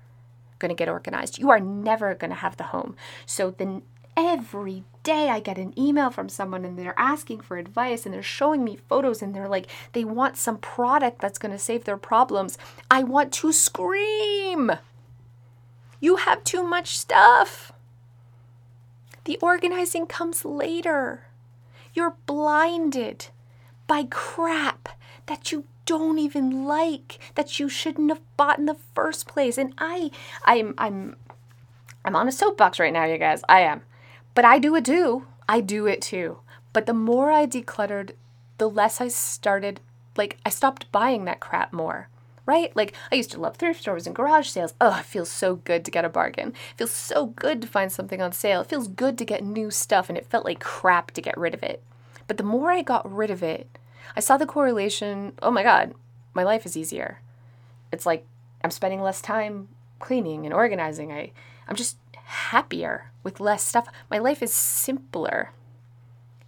going 0.58 0.70
to 0.70 0.74
get 0.74 0.88
organized. 0.88 1.38
You 1.38 1.50
are 1.50 1.60
never 1.60 2.14
going 2.14 2.30
to 2.30 2.36
have 2.36 2.56
the 2.56 2.64
home. 2.64 2.96
So 3.24 3.52
then 3.52 3.82
every 4.18 4.82
day 5.04 5.28
I 5.28 5.38
get 5.38 5.58
an 5.58 5.78
email 5.78 6.10
from 6.10 6.28
someone 6.28 6.64
and 6.64 6.76
they're 6.76 6.98
asking 6.98 7.40
for 7.40 7.56
advice 7.56 8.04
and 8.04 8.12
they're 8.12 8.22
showing 8.22 8.64
me 8.64 8.76
photos 8.76 9.22
and 9.22 9.32
they're 9.32 9.48
like 9.48 9.68
they 9.92 10.04
want 10.04 10.36
some 10.36 10.58
product 10.58 11.20
that's 11.20 11.38
going 11.38 11.52
to 11.52 11.58
save 11.58 11.84
their 11.84 11.96
problems. 11.96 12.58
I 12.90 13.04
want 13.04 13.32
to 13.34 13.52
scream. 13.52 14.72
You 16.00 16.16
have 16.16 16.42
too 16.42 16.64
much 16.64 16.98
stuff. 16.98 17.72
The 19.24 19.38
organizing 19.40 20.06
comes 20.06 20.44
later. 20.44 21.26
You're 21.94 22.16
blinded 22.26 23.28
by 23.86 24.04
crap 24.10 24.88
that 25.26 25.52
you 25.52 25.64
don't 25.86 26.18
even 26.18 26.64
like 26.66 27.18
that 27.34 27.58
you 27.60 27.68
shouldn't 27.68 28.10
have 28.10 28.20
bought 28.36 28.58
in 28.58 28.66
the 28.66 28.76
first 28.94 29.28
place. 29.28 29.56
And 29.56 29.74
I 29.78 30.10
I'm 30.44 30.74
I'm 30.76 31.16
I'm 32.04 32.16
on 32.16 32.26
a 32.26 32.32
soapbox 32.32 32.80
right 32.80 32.92
now, 32.92 33.04
you 33.04 33.18
guys. 33.18 33.42
I 33.48 33.60
am. 33.60 33.82
But 34.38 34.44
I 34.44 34.60
do 34.60 34.76
it 34.76 34.84
too. 34.84 35.26
I 35.48 35.60
do 35.60 35.88
it 35.88 36.00
too. 36.00 36.38
But 36.72 36.86
the 36.86 36.94
more 36.94 37.32
I 37.32 37.44
decluttered, 37.44 38.12
the 38.58 38.70
less 38.70 39.00
I 39.00 39.08
started 39.08 39.80
like 40.16 40.38
I 40.46 40.48
stopped 40.48 40.92
buying 40.92 41.24
that 41.24 41.40
crap 41.40 41.72
more 41.72 42.08
right? 42.46 42.74
Like 42.76 42.94
I 43.10 43.16
used 43.16 43.32
to 43.32 43.40
love 43.40 43.56
thrift 43.56 43.80
stores 43.80 44.06
and 44.06 44.14
garage 44.14 44.48
sales. 44.48 44.74
Oh, 44.80 44.96
it 45.00 45.06
feels 45.06 45.28
so 45.28 45.56
good 45.56 45.84
to 45.84 45.90
get 45.90 46.04
a 46.04 46.08
bargain. 46.08 46.50
It 46.50 46.78
feels 46.78 46.92
so 46.92 47.26
good 47.26 47.60
to 47.62 47.66
find 47.68 47.90
something 47.90 48.22
on 48.22 48.30
sale. 48.30 48.60
It 48.60 48.68
feels 48.68 48.86
good 48.86 49.18
to 49.18 49.24
get 49.24 49.42
new 49.42 49.72
stuff 49.72 50.08
and 50.08 50.16
it 50.16 50.24
felt 50.24 50.44
like 50.44 50.60
crap 50.60 51.10
to 51.10 51.20
get 51.20 51.36
rid 51.36 51.52
of 51.52 51.64
it. 51.64 51.82
But 52.28 52.36
the 52.36 52.44
more 52.44 52.70
I 52.70 52.82
got 52.82 53.12
rid 53.12 53.32
of 53.32 53.42
it, 53.42 53.76
I 54.14 54.20
saw 54.20 54.36
the 54.36 54.46
correlation. 54.46 55.32
Oh 55.42 55.50
my 55.50 55.64
god, 55.64 55.94
my 56.32 56.44
life 56.44 56.64
is 56.64 56.76
easier. 56.76 57.22
It's 57.90 58.06
like 58.06 58.24
I'm 58.62 58.70
spending 58.70 59.02
less 59.02 59.20
time 59.20 59.66
cleaning 59.98 60.44
and 60.44 60.54
organizing. 60.54 61.10
I 61.10 61.32
I'm 61.66 61.74
just 61.74 61.96
happier 62.28 63.10
with 63.22 63.40
less 63.40 63.62
stuff. 63.62 63.88
My 64.10 64.18
life 64.18 64.42
is 64.42 64.52
simpler. 64.52 65.52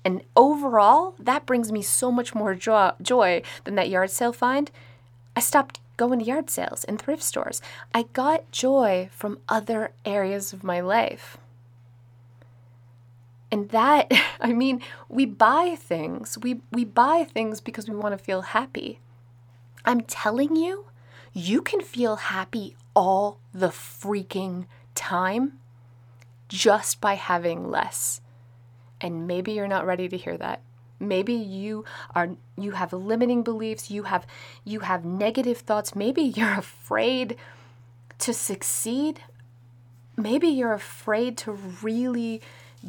And 0.05 0.23
overall, 0.37 1.15
that 1.19 1.47
brings 1.47 1.73
me 1.73 1.83
so 1.83 2.13
much 2.13 2.35
more 2.35 2.55
joy, 2.55 2.93
joy 3.01 3.43
than 3.65 3.77
that 3.77 3.89
yard 3.89 4.11
sale 4.11 4.33
find. 4.33 4.71
I 5.35 5.41
stopped 5.41 5.81
going 5.97 6.19
to 6.19 6.25
yard 6.25 6.51
sales 6.51 6.85
and 6.85 7.01
thrift 7.01 7.23
stores. 7.23 7.63
I 7.95 8.05
got 8.13 8.51
joy 8.51 9.09
from 9.13 9.39
other 9.49 9.93
areas 10.05 10.53
of 10.53 10.65
my 10.65 10.81
life. 10.81 11.39
And 13.51 13.71
that, 13.71 14.11
I 14.41 14.53
mean, 14.53 14.83
we 15.09 15.25
buy 15.25 15.77
things. 15.79 16.39
We, 16.43 16.61
we 16.71 16.85
buy 16.85 17.25
things 17.25 17.61
because 17.61 17.89
we 17.89 17.97
want 17.97 18.17
to 18.17 18.23
feel 18.23 18.43
happy. 18.43 19.01
I'm 19.85 20.03
telling 20.03 20.57
you, 20.57 20.87
you 21.33 21.63
can 21.63 21.81
feel 21.81 22.17
happy 22.17 22.77
all 22.95 23.39
the 23.55 23.69
freaking 23.69 24.67
time 24.95 25.60
just 26.51 27.01
by 27.01 27.15
having 27.15 27.71
less. 27.71 28.21
And 29.01 29.27
maybe 29.27 29.53
you're 29.53 29.69
not 29.69 29.87
ready 29.87 30.09
to 30.09 30.17
hear 30.17 30.37
that. 30.37 30.61
Maybe 30.99 31.33
you 31.33 31.87
are 32.15 32.31
you 32.59 32.73
have 32.73 32.93
limiting 32.93 33.43
beliefs 33.43 33.91
you 33.91 34.03
have 34.03 34.27
you 34.65 34.81
have 34.81 35.05
negative 35.05 35.59
thoughts. 35.59 35.97
Maybe 35.97 36.21
you're 36.37 36.59
afraid 36.59 37.37
to 38.19 38.35
succeed. 38.35 39.21
Maybe 40.17 40.49
you're 40.49 40.75
afraid 40.75 41.39
to 41.39 41.53
really 41.53 42.43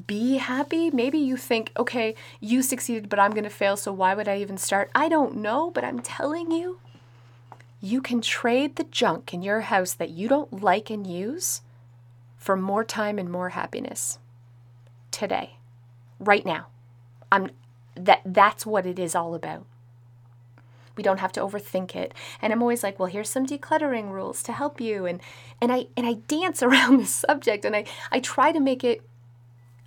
be 0.08 0.38
happy. 0.38 0.89
Maybe 0.89 1.20
you 1.20 1.38
think 1.38 1.72
okay 1.77 2.15
you 2.41 2.62
succeeded 2.62 3.08
but 3.08 3.20
i'm 3.20 3.32
going 3.32 3.46
to 3.46 3.50
fail 3.50 3.77
so 3.77 3.94
why 3.94 4.13
would 4.13 4.27
i 4.27 4.38
even 4.38 4.58
start? 4.58 4.89
I 4.94 5.08
don't 5.08 5.38
know 5.38 5.70
but 5.70 5.84
i'm 5.86 6.00
telling 6.00 6.51
you 6.51 6.80
you 7.80 8.01
can 8.01 8.22
trade 8.22 8.75
the 8.75 8.84
junk 8.86 9.34
in 9.34 9.41
your 9.41 9.62
house 9.62 9.94
that 9.94 10.10
you 10.10 10.27
don't 10.27 10.62
like 10.62 10.89
and 10.89 11.06
use 11.06 11.62
for 12.42 12.58
more 12.58 12.84
time 12.84 13.18
and 13.18 13.30
more 13.30 13.50
happiness 13.50 14.18
today 15.12 15.52
right 16.20 16.46
now 16.46 16.66
i'm 17.32 17.50
that 17.96 18.22
that's 18.26 18.66
what 18.66 18.86
it 18.86 19.00
is 19.00 19.16
all 19.16 19.36
about. 19.36 19.66
We 20.98 21.04
don't 21.04 21.20
have 21.20 21.32
to 21.34 21.40
overthink 21.40 21.96
it. 21.96 22.14
And 22.42 22.52
I'm 22.52 22.62
always 22.62 22.84
like, 22.84 23.00
well, 23.00 23.08
here's 23.08 23.30
some 23.30 23.46
decluttering 23.46 24.12
rules 24.12 24.44
to 24.44 24.52
help 24.52 24.82
you. 24.82 25.06
And 25.06 25.22
and 25.62 25.72
I 25.72 25.88
and 25.96 26.06
I 26.06 26.14
dance 26.28 26.62
around 26.64 26.98
the 26.98 27.06
subject 27.06 27.66
and 27.66 27.76
I, 27.76 27.86
I 28.12 28.20
try 28.20 28.52
to 28.52 28.60
make 28.60 28.84
it 28.84 29.02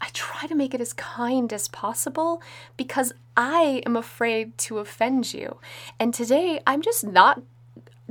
I 0.00 0.08
try 0.12 0.46
to 0.48 0.54
make 0.54 0.74
it 0.74 0.80
as 0.80 0.92
kind 0.92 1.52
as 1.52 1.68
possible 1.68 2.42
because 2.76 3.12
I 3.36 3.82
am 3.86 3.96
afraid 3.96 4.56
to 4.58 4.78
offend 4.78 5.32
you. 5.32 5.58
And 5.98 6.12
today 6.12 6.60
I'm 6.66 6.82
just 6.82 7.04
not 7.04 7.42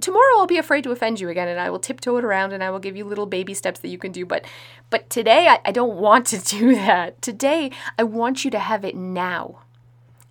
tomorrow 0.01 0.37
I'll 0.37 0.47
be 0.47 0.57
afraid 0.57 0.83
to 0.85 0.91
offend 0.91 1.19
you 1.19 1.29
again 1.29 1.47
and 1.47 1.59
I 1.59 1.69
will 1.69 1.79
tiptoe 1.79 2.17
it 2.17 2.25
around 2.25 2.53
and 2.53 2.63
I 2.63 2.69
will 2.69 2.79
give 2.79 2.95
you 2.95 3.05
little 3.05 3.25
baby 3.25 3.53
steps 3.53 3.79
that 3.81 3.89
you 3.89 3.97
can 3.97 4.11
do. 4.11 4.25
But 4.25 4.45
but 4.89 5.09
today 5.09 5.47
I, 5.47 5.59
I 5.65 5.71
don't 5.71 5.95
want 5.95 6.27
to 6.27 6.37
do 6.43 6.75
that. 6.75 7.21
Today 7.21 7.71
I 7.97 8.03
want 8.03 8.45
you 8.45 8.51
to 8.51 8.59
have 8.59 8.83
it 8.83 8.95
now 8.95 9.59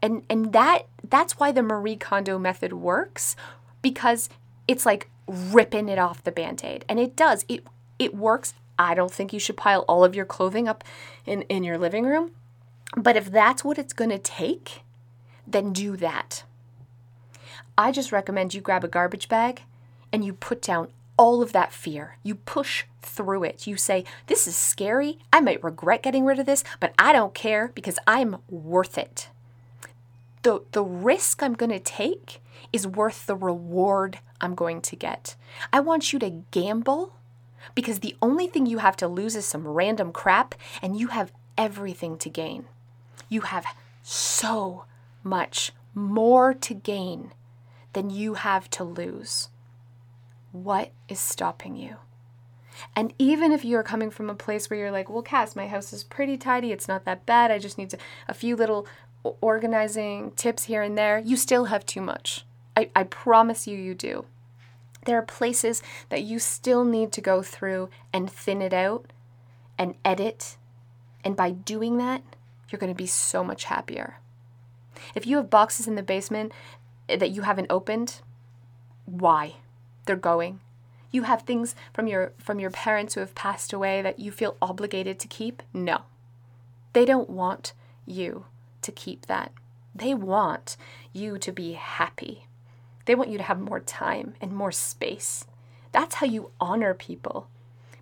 and 0.02 0.24
and 0.28 0.52
that 0.52 0.86
that's 1.08 1.38
why 1.38 1.52
the 1.52 1.62
Marie 1.62 1.96
Kondo 1.96 2.38
method 2.38 2.72
works 2.72 3.36
because 3.80 4.28
it's 4.66 4.84
like 4.84 5.08
ripping 5.26 5.88
it 5.88 5.98
off 5.98 6.24
the 6.24 6.32
band-aid 6.32 6.84
and 6.88 6.98
it 6.98 7.14
does 7.16 7.44
it 7.48 7.64
it 7.98 8.14
works 8.14 8.54
I 8.78 8.94
don't 8.94 9.12
think 9.12 9.32
you 9.32 9.38
should 9.38 9.56
pile 9.56 9.82
all 9.82 10.04
of 10.04 10.14
your 10.14 10.24
clothing 10.24 10.68
up 10.68 10.82
in 11.24 11.42
in 11.42 11.62
your 11.62 11.78
living 11.78 12.04
room 12.04 12.32
but 12.96 13.16
if 13.16 13.30
that's 13.30 13.64
what 13.64 13.78
it's 13.78 13.92
going 13.92 14.10
to 14.10 14.18
take 14.18 14.82
then 15.46 15.72
do 15.72 15.96
that 15.96 16.42
I 17.76 17.92
just 17.92 18.12
recommend 18.12 18.54
you 18.54 18.60
grab 18.60 18.84
a 18.84 18.88
garbage 18.88 19.28
bag 19.28 19.62
and 20.12 20.24
you 20.24 20.32
put 20.32 20.62
down 20.62 20.88
all 21.16 21.42
of 21.42 21.52
that 21.52 21.72
fear. 21.72 22.18
You 22.22 22.34
push 22.34 22.84
through 23.02 23.44
it. 23.44 23.66
You 23.66 23.76
say, 23.76 24.04
This 24.26 24.46
is 24.46 24.56
scary. 24.56 25.18
I 25.32 25.40
might 25.40 25.62
regret 25.62 26.02
getting 26.02 26.24
rid 26.24 26.38
of 26.38 26.46
this, 26.46 26.64
but 26.80 26.92
I 26.98 27.12
don't 27.12 27.34
care 27.34 27.70
because 27.74 27.98
I'm 28.06 28.38
worth 28.48 28.98
it 28.98 29.28
the, 30.42 30.62
the 30.72 30.82
risk 30.82 31.42
I'm 31.42 31.54
going 31.54 31.70
to 31.70 31.78
take 31.78 32.40
is 32.72 32.86
worth 32.86 33.26
the 33.26 33.36
reward 33.36 34.18
I'm 34.40 34.54
going 34.54 34.80
to 34.82 34.96
get. 34.96 35.36
I 35.72 35.80
want 35.80 36.12
you 36.12 36.18
to 36.20 36.42
gamble 36.50 37.14
because 37.74 38.00
the 38.00 38.16
only 38.20 38.46
thing 38.46 38.66
you 38.66 38.78
have 38.78 38.96
to 38.98 39.08
lose 39.08 39.36
is 39.36 39.46
some 39.46 39.66
random 39.66 40.12
crap, 40.12 40.54
and 40.80 40.98
you 40.98 41.08
have 41.08 41.32
everything 41.56 42.18
to 42.18 42.28
gain. 42.28 42.64
You 43.28 43.42
have 43.42 43.64
so 44.02 44.84
much 45.22 45.72
more 45.94 46.54
to 46.54 46.74
gain 46.74 47.32
than 47.92 48.10
you 48.10 48.34
have 48.34 48.70
to 48.70 48.84
lose. 48.84 49.48
What 50.52 50.92
is 51.08 51.20
stopping 51.20 51.76
you? 51.76 51.96
And 52.96 53.12
even 53.18 53.52
if 53.52 53.64
you're 53.64 53.82
coming 53.82 54.10
from 54.10 54.30
a 54.30 54.34
place 54.34 54.68
where 54.68 54.78
you're 54.78 54.90
like, 54.90 55.10
well, 55.10 55.22
Cass, 55.22 55.54
my 55.54 55.66
house 55.66 55.92
is 55.92 56.04
pretty 56.04 56.36
tidy, 56.36 56.72
it's 56.72 56.88
not 56.88 57.04
that 57.04 57.26
bad, 57.26 57.50
I 57.50 57.58
just 57.58 57.78
need 57.78 57.90
to, 57.90 57.98
a 58.28 58.34
few 58.34 58.56
little 58.56 58.86
organizing 59.40 60.32
tips 60.32 60.64
here 60.64 60.82
and 60.82 60.96
there, 60.96 61.18
you 61.18 61.36
still 61.36 61.66
have 61.66 61.86
too 61.86 62.00
much. 62.00 62.44
I, 62.76 62.90
I 62.96 63.04
promise 63.04 63.66
you, 63.66 63.76
you 63.76 63.94
do. 63.94 64.24
There 65.04 65.18
are 65.18 65.22
places 65.22 65.82
that 66.08 66.22
you 66.22 66.38
still 66.38 66.84
need 66.84 67.12
to 67.12 67.20
go 67.20 67.42
through 67.42 67.90
and 68.12 68.30
thin 68.30 68.62
it 68.62 68.72
out 68.72 69.12
and 69.78 69.94
edit. 70.04 70.56
And 71.24 71.36
by 71.36 71.50
doing 71.50 71.98
that, 71.98 72.22
you're 72.68 72.78
going 72.78 72.92
to 72.92 72.96
be 72.96 73.06
so 73.06 73.44
much 73.44 73.64
happier. 73.64 74.18
If 75.14 75.26
you 75.26 75.36
have 75.36 75.50
boxes 75.50 75.88
in 75.88 75.94
the 75.94 76.02
basement 76.02 76.52
that 77.08 77.30
you 77.30 77.42
haven't 77.42 77.70
opened, 77.70 78.20
why? 79.06 79.56
They're 80.06 80.16
going. 80.16 80.60
You 81.10 81.24
have 81.24 81.42
things 81.42 81.74
from 81.92 82.06
your 82.06 82.32
from 82.38 82.58
your 82.58 82.70
parents 82.70 83.14
who 83.14 83.20
have 83.20 83.34
passed 83.34 83.72
away 83.72 84.00
that 84.02 84.18
you 84.18 84.32
feel 84.32 84.56
obligated 84.62 85.18
to 85.20 85.28
keep? 85.28 85.62
No. 85.72 86.02
They 86.94 87.04
don't 87.04 87.30
want 87.30 87.74
you 88.06 88.46
to 88.80 88.92
keep 88.92 89.26
that. 89.26 89.52
They 89.94 90.14
want 90.14 90.76
you 91.12 91.38
to 91.38 91.52
be 91.52 91.72
happy. 91.72 92.46
They 93.04 93.14
want 93.14 93.30
you 93.30 93.38
to 93.38 93.44
have 93.44 93.60
more 93.60 93.80
time 93.80 94.34
and 94.40 94.52
more 94.52 94.72
space. 94.72 95.46
That's 95.92 96.16
how 96.16 96.26
you 96.26 96.50
honor 96.60 96.94
people. 96.94 97.48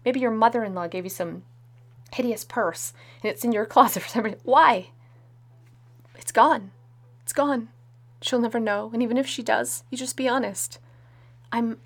Maybe 0.04 0.20
your 0.20 0.30
mother 0.30 0.62
in 0.62 0.74
law 0.74 0.86
gave 0.86 1.04
you 1.04 1.10
some 1.10 1.42
hideous 2.12 2.44
purse 2.44 2.92
and 3.22 3.30
it's 3.30 3.44
in 3.44 3.52
your 3.52 3.66
closet 3.74 4.02
for 4.02 4.08
some 4.08 4.24
reason. 4.24 4.40
Why? 4.44 4.90
It's 6.16 6.32
gone. 6.32 6.70
It's 7.22 7.32
gone. 7.32 7.68
She'll 8.22 8.40
never 8.40 8.60
know. 8.60 8.90
And 8.92 9.02
even 9.02 9.16
if 9.16 9.26
she 9.26 9.42
does, 9.42 9.84
you 9.90 9.98
just 9.98 10.16
be 10.16 10.28
honest. 10.28 10.78
I'm 11.52 11.78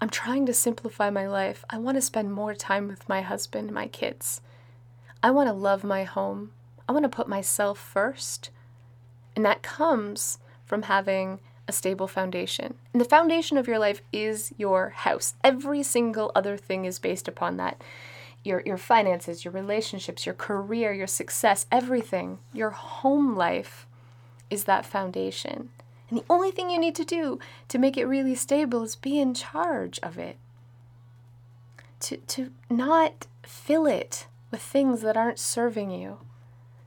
I'm 0.00 0.10
trying 0.10 0.46
to 0.46 0.54
simplify 0.54 1.10
my 1.10 1.26
life. 1.26 1.64
I 1.68 1.78
want 1.78 1.96
to 1.96 2.00
spend 2.00 2.32
more 2.32 2.54
time 2.54 2.86
with 2.86 3.08
my 3.08 3.20
husband 3.20 3.68
and 3.68 3.74
my 3.74 3.88
kids. 3.88 4.40
I 5.24 5.32
want 5.32 5.48
to 5.48 5.52
love 5.52 5.82
my 5.82 6.04
home. 6.04 6.52
I 6.88 6.92
want 6.92 7.02
to 7.02 7.08
put 7.08 7.28
myself 7.28 7.78
first. 7.80 8.50
And 9.34 9.44
that 9.44 9.62
comes 9.62 10.38
from 10.64 10.82
having 10.82 11.40
a 11.66 11.72
stable 11.72 12.06
foundation. 12.06 12.74
And 12.92 13.00
the 13.00 13.08
foundation 13.08 13.58
of 13.58 13.66
your 13.66 13.80
life 13.80 14.00
is 14.12 14.52
your 14.56 14.90
house. 14.90 15.34
Every 15.42 15.82
single 15.82 16.30
other 16.34 16.56
thing 16.56 16.84
is 16.84 17.00
based 17.00 17.26
upon 17.26 17.56
that. 17.56 17.82
Your, 18.44 18.62
your 18.64 18.78
finances, 18.78 19.44
your 19.44 19.52
relationships, 19.52 20.24
your 20.24 20.34
career, 20.36 20.92
your 20.92 21.08
success, 21.08 21.66
everything. 21.72 22.38
Your 22.52 22.70
home 22.70 23.36
life 23.36 23.87
is 24.50 24.64
that 24.64 24.86
foundation. 24.86 25.70
And 26.10 26.18
the 26.18 26.24
only 26.30 26.50
thing 26.50 26.70
you 26.70 26.78
need 26.78 26.94
to 26.96 27.04
do 27.04 27.38
to 27.68 27.78
make 27.78 27.96
it 27.96 28.06
really 28.06 28.34
stable 28.34 28.82
is 28.82 28.96
be 28.96 29.20
in 29.20 29.34
charge 29.34 29.98
of 30.02 30.18
it. 30.18 30.36
To, 32.00 32.16
to 32.16 32.52
not 32.70 33.26
fill 33.42 33.86
it 33.86 34.26
with 34.50 34.62
things 34.62 35.02
that 35.02 35.16
aren't 35.16 35.38
serving 35.38 35.90
you. 35.90 36.18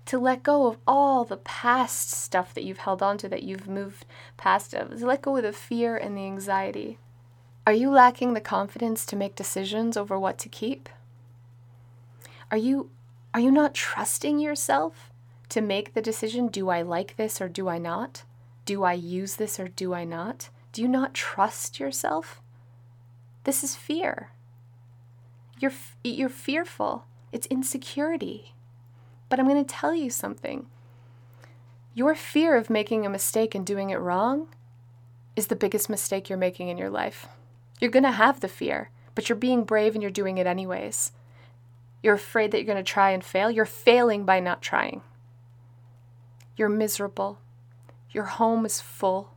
To 0.08 0.18
let 0.18 0.44
go 0.44 0.68
of 0.68 0.77
all 0.88 1.24
the 1.24 1.38
past 1.38 2.10
stuff 2.10 2.53
that 2.53 2.63
you've 2.63 2.80
held 2.80 3.03
on 3.03 3.18
to, 3.20 3.30
that 3.30 3.44
you've 3.44 3.68
moved 3.68 4.06
past 4.38 4.74
of. 4.74 4.98
To 4.98 5.06
let 5.06 5.22
go 5.22 5.38
of 5.38 5.44
the 5.44 5.53
fear 5.53 5.96
and 5.96 6.18
the 6.18 6.25
anxiety. 6.25 6.98
Are 7.68 7.74
you 7.74 7.91
lacking 7.91 8.34
the 8.34 8.41
confidence 8.41 9.06
to 9.06 9.15
make 9.15 9.36
decisions 9.36 9.96
over 9.96 10.18
what 10.18 10.39
to 10.39 10.50
keep? 10.50 10.89
Are 12.50 12.58
you 12.58 12.89
are 13.34 13.39
you 13.39 13.51
not 13.51 13.74
trusting 13.74 14.39
yourself 14.39 15.11
to 15.51 15.62
make 15.62 15.93
the 15.93 16.01
decision 16.01 16.48
do 16.48 16.70
I 16.70 16.81
like 16.81 17.17
this 17.17 17.41
or 17.41 17.50
do 17.50 17.67
I 17.67 17.77
not? 17.77 18.24
Do 18.63 18.84
I 18.84 18.93
use 18.93 19.36
this 19.36 19.60
or 19.60 19.67
do 19.67 19.93
I 19.93 20.05
not? 20.05 20.50
Do 20.72 20.81
you 20.81 20.88
not 20.88 21.13
trust 21.13 21.77
yourself? 21.77 22.41
This 23.43 23.62
is 23.62 23.75
fear. 23.75 24.31
You're, 25.60 25.74
you're 26.05 26.29
fearful. 26.29 27.03
It's 27.34 27.48
insecurity. 27.48 28.53
But 29.27 29.41
I'm 29.41 29.48
going 29.48 29.63
to 29.63 29.75
tell 29.75 29.93
you 29.93 30.10
something. 30.10 30.67
Your 31.93 32.15
fear 32.15 32.55
of 32.55 32.70
making 32.70 33.05
a 33.05 33.10
mistake 33.10 33.53
and 33.53 33.65
doing 33.65 33.89
it 33.89 34.00
wrong 34.00 34.48
is 35.36 35.48
the 35.48 35.55
biggest 35.58 35.89
mistake 35.89 36.29
you're 36.29 36.38
making 36.38 36.70
in 36.70 36.77
your 36.77 36.89
life. 36.89 37.27
You're 37.81 37.91
going 37.91 38.03
to 38.03 38.12
have 38.12 38.39
the 38.39 38.48
fear, 38.48 38.89
but 39.15 39.27
you're 39.27 39.36
being 39.36 39.65
brave 39.65 39.96
and 39.96 40.01
you're 40.01 40.12
doing 40.12 40.38
it 40.38 40.48
anyways. 40.48 41.12
You're 42.01 42.15
afraid 42.15 42.51
that 42.51 42.60
you're 42.60 42.74
going 42.74 42.84
to 42.84 42.89
try 42.89 43.12
and 43.12 43.24
fail. 43.24 43.51
You're 43.51 43.65
failing 43.65 44.24
by 44.24 44.39
not 44.39 44.62
trying. 44.62 45.01
You're 46.55 46.70
miserable. 46.70 47.39
Your 48.12 48.25
home 48.25 48.65
is 48.65 48.81
full. 48.81 49.34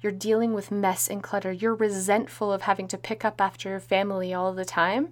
You're 0.00 0.12
dealing 0.12 0.52
with 0.52 0.70
mess 0.70 1.08
and 1.08 1.22
clutter. 1.22 1.52
You're 1.52 1.74
resentful 1.74 2.52
of 2.52 2.62
having 2.62 2.88
to 2.88 2.98
pick 2.98 3.24
up 3.24 3.40
after 3.40 3.70
your 3.70 3.80
family 3.80 4.34
all 4.34 4.52
the 4.52 4.64
time. 4.64 5.08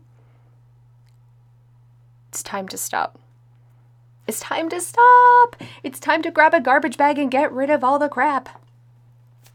It's 2.28 2.42
time 2.42 2.68
to 2.68 2.76
stop. 2.76 3.18
It's 4.26 4.40
time 4.40 4.68
to 4.70 4.80
stop. 4.80 5.56
It's 5.82 5.98
time 5.98 6.22
to 6.22 6.30
grab 6.30 6.54
a 6.54 6.60
garbage 6.60 6.96
bag 6.96 7.18
and 7.18 7.30
get 7.30 7.52
rid 7.52 7.70
of 7.70 7.82
all 7.82 7.98
the 7.98 8.08
crap. 8.08 8.60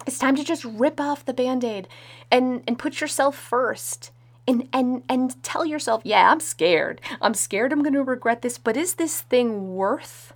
It's 0.06 0.20
time 0.20 0.36
to 0.38 0.44
just 0.44 0.64
rip 0.64 1.00
off 1.00 1.26
the 1.26 1.34
band-aid 1.34 1.88
and, 2.32 2.64
and 2.68 2.80
put 2.80 3.02
yourself 3.02 3.38
first. 3.38 4.12
And, 4.48 4.70
and 4.72 5.04
and 5.10 5.44
tell 5.44 5.66
yourself, 5.66 6.04
yeah, 6.06 6.32
I'm 6.32 6.40
scared. 6.40 7.02
I'm 7.22 7.34
scared 7.34 7.74
I'm 7.74 7.84
gonna 7.84 8.02
regret 8.02 8.42
this, 8.42 8.58
but 8.58 8.78
is 8.78 8.94
this 8.94 9.20
thing 9.20 9.76
worth 9.76 10.34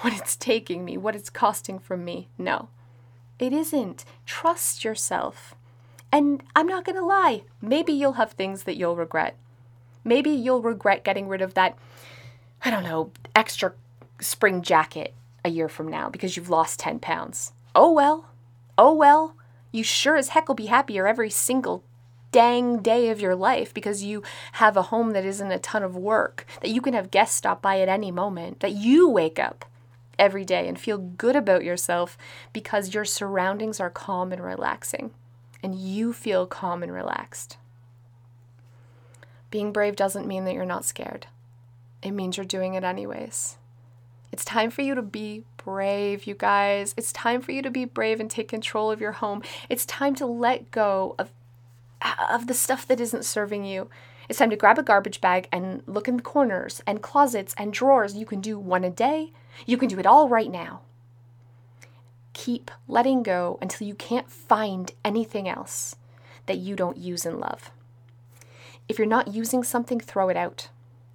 what 0.00 0.12
it's 0.12 0.36
taking 0.36 0.84
me, 0.84 0.96
what 0.96 1.16
it's 1.16 1.30
costing 1.30 1.78
from 1.78 2.04
me. 2.04 2.28
No, 2.36 2.68
it 3.38 3.52
isn't. 3.52 4.04
Trust 4.24 4.84
yourself. 4.84 5.54
And 6.12 6.42
I'm 6.54 6.66
not 6.66 6.84
going 6.84 6.96
to 6.96 7.04
lie, 7.04 7.42
maybe 7.60 7.92
you'll 7.92 8.12
have 8.12 8.32
things 8.32 8.64
that 8.64 8.76
you'll 8.76 8.96
regret. 8.96 9.36
Maybe 10.04 10.30
you'll 10.30 10.62
regret 10.62 11.04
getting 11.04 11.28
rid 11.28 11.42
of 11.42 11.54
that, 11.54 11.76
I 12.64 12.70
don't 12.70 12.84
know, 12.84 13.10
extra 13.34 13.74
spring 14.20 14.62
jacket 14.62 15.14
a 15.44 15.50
year 15.50 15.68
from 15.68 15.88
now 15.88 16.08
because 16.08 16.36
you've 16.36 16.50
lost 16.50 16.80
10 16.80 17.00
pounds. 17.00 17.52
Oh 17.74 17.92
well. 17.92 18.30
Oh 18.78 18.94
well. 18.94 19.34
You 19.72 19.82
sure 19.82 20.16
as 20.16 20.28
heck 20.28 20.48
will 20.48 20.54
be 20.54 20.66
happier 20.66 21.06
every 21.06 21.30
single 21.30 21.82
dang 22.32 22.78
day 22.78 23.08
of 23.10 23.20
your 23.20 23.34
life 23.34 23.74
because 23.74 24.02
you 24.02 24.22
have 24.52 24.76
a 24.76 24.82
home 24.82 25.12
that 25.12 25.24
isn't 25.24 25.50
a 25.50 25.58
ton 25.58 25.82
of 25.82 25.96
work, 25.96 26.46
that 26.60 26.70
you 26.70 26.80
can 26.80 26.94
have 26.94 27.10
guests 27.10 27.36
stop 27.36 27.60
by 27.60 27.80
at 27.80 27.88
any 27.88 28.10
moment, 28.10 28.60
that 28.60 28.72
you 28.72 29.08
wake 29.08 29.38
up 29.38 29.64
every 30.18 30.44
day 30.44 30.66
and 30.68 30.78
feel 30.78 30.98
good 30.98 31.36
about 31.36 31.64
yourself 31.64 32.16
because 32.52 32.94
your 32.94 33.04
surroundings 33.04 33.80
are 33.80 33.90
calm 33.90 34.32
and 34.32 34.42
relaxing 34.42 35.12
and 35.62 35.74
you 35.74 36.12
feel 36.12 36.46
calm 36.46 36.82
and 36.82 36.92
relaxed. 36.92 37.58
Being 39.50 39.72
brave 39.72 39.96
doesn't 39.96 40.26
mean 40.26 40.44
that 40.44 40.54
you're 40.54 40.64
not 40.64 40.84
scared, 40.84 41.26
it 42.02 42.12
means 42.12 42.36
you're 42.36 42.46
doing 42.46 42.74
it 42.74 42.84
anyways. 42.84 43.56
It's 44.32 44.44
time 44.44 44.70
for 44.70 44.82
you 44.82 44.94
to 44.94 45.02
be 45.02 45.44
brave, 45.56 46.24
you 46.24 46.34
guys. 46.34 46.94
It's 46.96 47.12
time 47.12 47.40
for 47.40 47.52
you 47.52 47.62
to 47.62 47.70
be 47.70 47.84
brave 47.84 48.20
and 48.20 48.30
take 48.30 48.48
control 48.48 48.90
of 48.90 49.00
your 49.00 49.12
home. 49.12 49.42
It's 49.70 49.86
time 49.86 50.14
to 50.16 50.26
let 50.26 50.70
go 50.70 51.14
of, 51.18 51.30
of 52.30 52.46
the 52.46 52.52
stuff 52.52 52.86
that 52.88 53.00
isn't 53.00 53.24
serving 53.24 53.64
you. 53.64 53.88
It's 54.28 54.38
time 54.38 54.50
to 54.50 54.56
grab 54.56 54.78
a 54.78 54.82
garbage 54.82 55.20
bag 55.20 55.48
and 55.52 55.82
look 55.86 56.08
in 56.08 56.16
the 56.16 56.22
corners 56.22 56.82
and 56.86 57.02
closets 57.02 57.54
and 57.56 57.72
drawers. 57.72 58.16
You 58.16 58.26
can 58.26 58.40
do 58.40 58.58
one 58.58 58.84
a 58.84 58.90
day, 58.90 59.32
you 59.66 59.76
can 59.76 59.88
do 59.88 59.98
it 59.98 60.06
all 60.06 60.28
right 60.28 60.50
now. 60.50 60.80
Keep 62.32 62.70
letting 62.86 63.22
go 63.22 63.58
until 63.62 63.86
you 63.86 63.94
can't 63.94 64.30
find 64.30 64.92
anything 65.04 65.48
else 65.48 65.96
that 66.46 66.58
you 66.58 66.76
don't 66.76 66.98
use 66.98 67.24
and 67.24 67.38
love. 67.38 67.70
If 68.88 68.98
you're 68.98 69.06
not 69.06 69.28
using 69.28 69.64
something, 69.64 70.00
throw 70.00 70.28
it 70.28 70.36
out. 70.36 70.68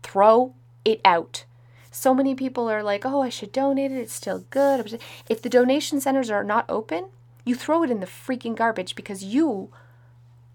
Throw 0.03 0.53
it 0.83 0.99
out. 1.05 1.45
So 1.91 2.13
many 2.13 2.35
people 2.35 2.69
are 2.69 2.81
like, 2.81 3.05
oh, 3.05 3.21
I 3.21 3.29
should 3.29 3.51
donate 3.51 3.91
it. 3.91 3.97
It's 3.97 4.13
still 4.13 4.45
good. 4.49 4.99
If 5.29 5.41
the 5.41 5.49
donation 5.49 5.99
centers 5.99 6.29
are 6.29 6.43
not 6.43 6.65
open, 6.69 7.09
you 7.45 7.55
throw 7.55 7.83
it 7.83 7.91
in 7.91 7.99
the 7.99 8.05
freaking 8.05 8.55
garbage 8.55 8.95
because 8.95 9.23
you 9.23 9.69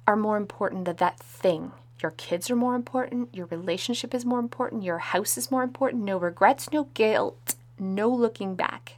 are 0.07 0.17
more 0.17 0.37
important 0.37 0.87
than 0.87 0.97
that 0.97 1.19
thing. 1.19 1.73
Your 2.07 2.13
kids 2.13 2.51
are 2.53 2.57
more 2.57 2.77
important. 2.77 3.35
Your 3.35 3.47
relationship 3.47 4.15
is 4.15 4.25
more 4.25 4.39
important. 4.39 4.85
Your 4.85 4.99
house 4.99 5.37
is 5.37 5.51
more 5.51 5.65
important. 5.65 6.05
No 6.05 6.19
regrets, 6.19 6.71
no 6.71 6.85
guilt 6.95 7.57
no 7.79 8.09
looking 8.09 8.55
back. 8.55 8.97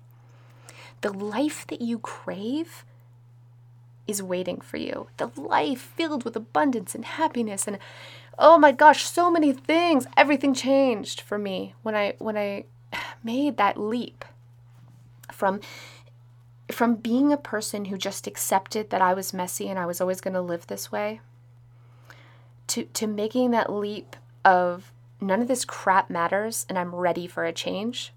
The 1.00 1.10
life 1.10 1.66
that 1.68 1.80
you 1.80 1.98
crave 1.98 2.84
is 4.06 4.22
waiting 4.22 4.60
for 4.60 4.76
you. 4.76 5.08
The 5.16 5.30
life 5.36 5.80
filled 5.80 6.24
with 6.24 6.36
abundance 6.36 6.94
and 6.94 7.04
happiness 7.04 7.66
and 7.66 7.78
oh 8.38 8.58
my 8.58 8.72
gosh, 8.72 9.04
so 9.04 9.30
many 9.30 9.52
things. 9.52 10.06
Everything 10.16 10.54
changed 10.54 11.20
for 11.20 11.38
me 11.38 11.74
when 11.82 11.94
I 11.94 12.14
when 12.18 12.36
I 12.36 12.64
made 13.24 13.56
that 13.56 13.78
leap 13.78 14.24
from 15.32 15.60
from 16.70 16.96
being 16.96 17.32
a 17.32 17.38
person 17.38 17.86
who 17.86 17.96
just 17.96 18.26
accepted 18.26 18.90
that 18.90 19.00
I 19.00 19.14
was 19.14 19.32
messy 19.32 19.68
and 19.68 19.78
I 19.78 19.86
was 19.86 20.00
always 20.00 20.20
going 20.20 20.34
to 20.34 20.42
live 20.42 20.66
this 20.66 20.92
way 20.92 21.20
to 22.68 22.84
to 22.84 23.06
making 23.06 23.50
that 23.50 23.72
leap 23.72 24.16
of 24.44 24.92
none 25.20 25.42
of 25.42 25.48
this 25.48 25.64
crap 25.64 26.08
matters 26.08 26.64
and 26.68 26.78
I'm 26.78 26.94
ready 26.94 27.26
for 27.26 27.44
a 27.44 27.52
change 27.52 28.12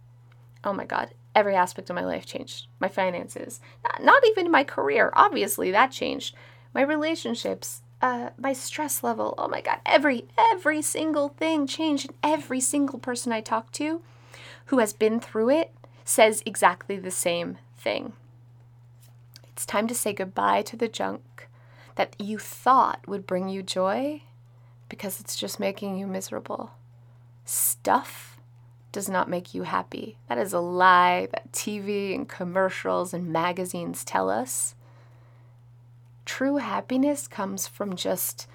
oh 0.63 0.73
my 0.73 0.85
God, 0.85 1.13
every 1.35 1.55
aspect 1.55 1.89
of 1.89 1.95
my 1.95 2.05
life 2.05 2.25
changed. 2.25 2.67
My 2.79 2.87
finances, 2.87 3.59
not, 3.83 4.03
not 4.03 4.23
even 4.25 4.51
my 4.51 4.63
career, 4.63 5.11
obviously 5.13 5.71
that 5.71 5.91
changed. 5.91 6.35
My 6.73 6.81
relationships, 6.81 7.81
uh, 8.01 8.29
my 8.37 8.53
stress 8.53 9.03
level, 9.03 9.35
oh 9.37 9.47
my 9.47 9.61
God, 9.61 9.79
every, 9.85 10.25
every 10.37 10.81
single 10.81 11.29
thing 11.29 11.67
changed. 11.67 12.07
And 12.07 12.15
every 12.23 12.59
single 12.59 12.99
person 12.99 13.31
I 13.31 13.41
talk 13.41 13.71
to 13.73 14.01
who 14.65 14.79
has 14.79 14.93
been 14.93 15.19
through 15.19 15.49
it 15.49 15.73
says 16.05 16.43
exactly 16.45 16.97
the 16.97 17.11
same 17.11 17.57
thing. 17.77 18.13
It's 19.51 19.65
time 19.65 19.87
to 19.87 19.95
say 19.95 20.13
goodbye 20.13 20.61
to 20.63 20.77
the 20.77 20.87
junk 20.87 21.47
that 21.95 22.15
you 22.19 22.39
thought 22.39 23.07
would 23.07 23.27
bring 23.27 23.49
you 23.49 23.61
joy 23.61 24.23
because 24.91 25.21
it's 25.21 25.37
just 25.37 25.57
making 25.57 25.97
you 25.97 26.05
miserable. 26.05 26.71
Stuff 27.45 28.37
does 28.91 29.07
not 29.07 29.29
make 29.29 29.53
you 29.53 29.63
happy. 29.63 30.17
That 30.27 30.37
is 30.37 30.51
a 30.51 30.59
lie 30.59 31.29
that 31.31 31.53
TV 31.53 32.13
and 32.13 32.27
commercials 32.27 33.13
and 33.13 33.31
magazines 33.31 34.03
tell 34.03 34.29
us. 34.29 34.75
True 36.25 36.57
happiness 36.57 37.25
comes 37.25 37.69
from 37.69 37.95
just 37.95 38.47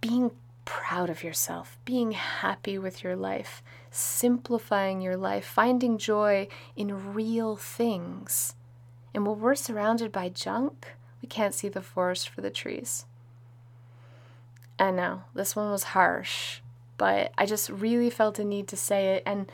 being 0.00 0.32
proud 0.64 1.08
of 1.10 1.22
yourself, 1.22 1.78
being 1.84 2.10
happy 2.10 2.76
with 2.76 3.04
your 3.04 3.14
life, 3.14 3.62
simplifying 3.88 5.00
your 5.00 5.16
life, 5.16 5.44
finding 5.44 5.96
joy 5.96 6.48
in 6.74 7.14
real 7.14 7.54
things. 7.54 8.56
And 9.14 9.24
when 9.24 9.38
we're 9.38 9.54
surrounded 9.54 10.10
by 10.10 10.28
junk, 10.28 10.96
we 11.22 11.28
can't 11.28 11.54
see 11.54 11.68
the 11.68 11.80
forest 11.80 12.28
for 12.28 12.40
the 12.40 12.50
trees. 12.50 13.06
I 14.78 14.90
know 14.90 15.22
this 15.34 15.56
one 15.56 15.70
was 15.70 15.84
harsh, 15.84 16.60
but 16.98 17.32
I 17.38 17.46
just 17.46 17.70
really 17.70 18.10
felt 18.10 18.38
a 18.38 18.44
need 18.44 18.68
to 18.68 18.76
say 18.76 19.14
it 19.14 19.22
and 19.26 19.50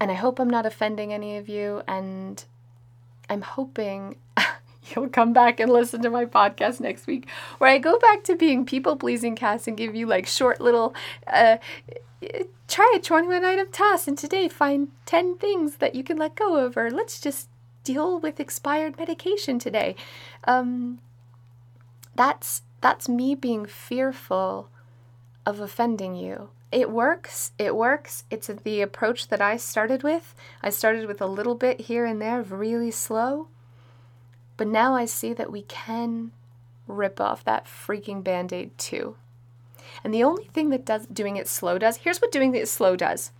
and 0.00 0.10
I 0.10 0.14
hope 0.14 0.38
I'm 0.38 0.48
not 0.48 0.64
offending 0.64 1.12
any 1.12 1.36
of 1.36 1.48
you 1.48 1.82
and 1.86 2.42
I'm 3.28 3.42
hoping 3.42 4.16
you'll 4.94 5.10
come 5.10 5.32
back 5.32 5.60
and 5.60 5.70
listen 5.70 6.00
to 6.02 6.10
my 6.10 6.24
podcast 6.24 6.80
next 6.80 7.06
week 7.06 7.28
where 7.58 7.70
I 7.70 7.78
go 7.78 7.98
back 7.98 8.24
to 8.24 8.34
being 8.34 8.64
people 8.64 8.96
pleasing 8.96 9.36
Cass 9.36 9.68
and 9.68 9.76
give 9.76 9.94
you 9.94 10.06
like 10.06 10.26
short 10.26 10.60
little 10.60 10.94
uh 11.26 11.58
try 12.68 12.92
a 12.96 13.00
21 13.00 13.44
item 13.44 13.68
task 13.70 14.08
and 14.08 14.16
today 14.16 14.48
find 14.48 14.88
10 15.06 15.36
things 15.38 15.76
that 15.76 15.94
you 15.94 16.02
can 16.02 16.16
let 16.16 16.34
go 16.34 16.56
of 16.56 16.76
or 16.76 16.90
let's 16.90 17.20
just 17.20 17.48
deal 17.84 18.18
with 18.18 18.40
expired 18.40 18.98
medication 18.98 19.58
today. 19.58 19.94
Um 20.44 21.00
that's 22.14 22.62
that's 22.80 23.08
me 23.08 23.34
being 23.34 23.66
fearful 23.66 24.68
of 25.44 25.60
offending 25.60 26.14
you. 26.14 26.50
It 26.72 26.90
works. 26.90 27.52
It 27.58 27.74
works. 27.74 28.24
It's 28.30 28.46
the 28.46 28.80
approach 28.80 29.28
that 29.28 29.40
I 29.40 29.56
started 29.56 30.02
with. 30.02 30.34
I 30.62 30.70
started 30.70 31.06
with 31.06 31.20
a 31.20 31.26
little 31.26 31.54
bit 31.54 31.82
here 31.82 32.06
and 32.06 32.22
there, 32.22 32.42
really 32.42 32.90
slow. 32.90 33.48
But 34.56 34.68
now 34.68 34.94
I 34.94 35.04
see 35.04 35.32
that 35.32 35.50
we 35.50 35.62
can 35.62 36.32
rip 36.86 37.20
off 37.20 37.44
that 37.44 37.66
freaking 37.66 38.22
band 38.22 38.52
aid 38.52 38.76
too. 38.78 39.16
And 40.04 40.14
the 40.14 40.22
only 40.22 40.44
thing 40.44 40.70
that 40.70 40.84
does 40.84 41.06
doing 41.06 41.36
it 41.36 41.48
slow 41.48 41.78
does, 41.78 41.98
here's 41.98 42.20
what 42.20 42.30
doing 42.30 42.54
it 42.54 42.68
slow 42.68 42.94
does. 42.94 43.32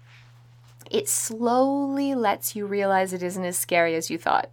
It 0.91 1.09
slowly 1.09 2.15
lets 2.15 2.57
you 2.57 2.67
realize 2.67 3.13
it 3.13 3.23
isn't 3.23 3.45
as 3.45 3.57
scary 3.57 3.95
as 3.95 4.11
you 4.11 4.19
thought 4.19 4.51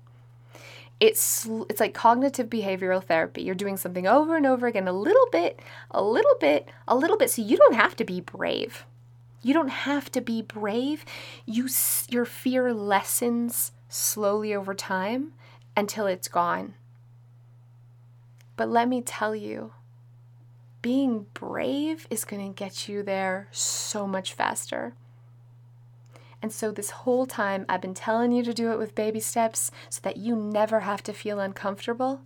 it's 1.00 1.48
it's 1.70 1.80
like 1.80 1.94
cognitive 1.94 2.50
behavioral 2.50 3.04
therapy. 3.04 3.44
You're 3.44 3.56
doing 3.56 3.78
something 3.78 4.08
over 4.08 4.36
and 4.36 4.46
over 4.46 4.68
again, 4.68 4.88
a 4.88 4.94
little 4.94 5.28
bit, 5.32 5.60
a 5.92 6.04
little 6.04 6.36
bit, 6.40 6.70
a 6.88 6.96
little 6.96 7.18
bit. 7.18 7.30
So 7.30 7.42
you 7.42 7.58
don't 7.58 7.76
have 7.76 7.96
to 7.98 8.06
be 8.06 8.22
brave. 8.22 8.86
You 9.44 9.54
don't 9.54 9.70
have 9.70 10.12
to 10.14 10.22
be 10.22 10.42
brave. 10.42 11.06
You 11.46 11.68
your 12.10 12.26
fear 12.26 12.74
lessens 12.74 13.72
slowly 13.90 14.54
over 14.56 14.74
time 14.74 15.34
until 15.76 16.08
it's 16.08 16.28
gone. 16.28 16.74
But 18.56 18.70
let 18.70 18.90
me 18.90 19.02
tell 19.04 19.36
you, 19.36 19.74
being 20.82 21.28
brave 21.36 22.08
is 22.10 22.26
going 22.26 22.46
to 22.48 22.56
get 22.56 22.90
you 22.90 23.04
there 23.04 23.48
so 23.52 24.08
much 24.08 24.34
faster. 24.34 24.96
And 26.42 26.52
so, 26.52 26.72
this 26.72 26.92
whole 26.92 27.26
time, 27.26 27.66
I've 27.68 27.82
been 27.82 27.94
telling 27.94 28.32
you 28.32 28.44
to 28.44 28.54
do 28.54 28.72
it 28.72 28.78
with 28.78 28.96
baby 28.96 29.20
steps 29.20 29.72
so 29.90 30.00
that 30.04 30.18
you 30.18 30.36
never 30.36 30.82
have 30.82 31.02
to 31.04 31.14
feel 31.14 31.40
uncomfortable, 31.40 32.22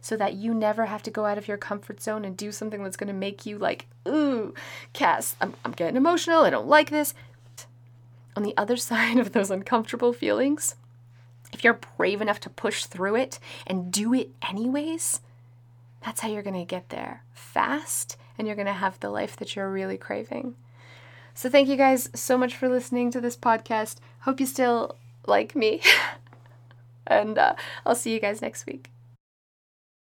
so 0.00 0.16
that 0.16 0.34
you 0.34 0.52
never 0.52 0.86
have 0.86 1.02
to 1.04 1.10
go 1.10 1.24
out 1.24 1.38
of 1.38 1.48
your 1.48 1.56
comfort 1.56 2.02
zone 2.02 2.24
and 2.24 2.36
do 2.36 2.52
something 2.52 2.82
that's 2.82 2.96
going 2.96 3.08
to 3.08 3.14
make 3.14 3.46
you 3.46 3.56
like, 3.56 3.86
ooh, 4.06 4.54
Cass, 4.92 5.36
I'm, 5.40 5.54
I'm 5.64 5.72
getting 5.72 5.96
emotional. 5.96 6.42
I 6.42 6.50
don't 6.50 6.68
like 6.68 6.90
this. 6.90 7.14
On 8.36 8.42
the 8.42 8.54
other 8.56 8.76
side 8.78 9.18
of 9.18 9.32
those 9.32 9.50
uncomfortable 9.50 10.12
feelings, 10.12 10.76
if 11.52 11.64
you're 11.64 11.80
brave 11.96 12.20
enough 12.20 12.40
to 12.40 12.50
push 12.50 12.84
through 12.84 13.16
it 13.16 13.38
and 13.66 13.92
do 13.92 14.12
it 14.12 14.30
anyways, 14.46 15.20
that's 16.04 16.20
how 16.20 16.28
you're 16.28 16.42
going 16.42 16.58
to 16.58 16.64
get 16.64 16.90
there 16.90 17.22
fast 17.32 18.18
and 18.36 18.46
you're 18.46 18.56
going 18.56 18.66
to 18.66 18.72
have 18.72 19.00
the 19.00 19.08
life 19.08 19.36
that 19.36 19.56
you're 19.56 19.70
really 19.70 19.96
craving. 19.96 20.56
So 21.34 21.50
thank 21.50 21.68
you 21.68 21.76
guys 21.76 22.08
so 22.14 22.38
much 22.38 22.54
for 22.54 22.68
listening 22.68 23.10
to 23.10 23.20
this 23.20 23.36
podcast. 23.36 23.96
Hope 24.20 24.40
you 24.40 24.46
still 24.46 24.96
like 25.26 25.54
me. 25.56 25.80
and 27.06 27.36
uh, 27.36 27.54
I'll 27.84 27.94
see 27.94 28.12
you 28.12 28.20
guys 28.20 28.40
next 28.40 28.66
week. 28.66 28.90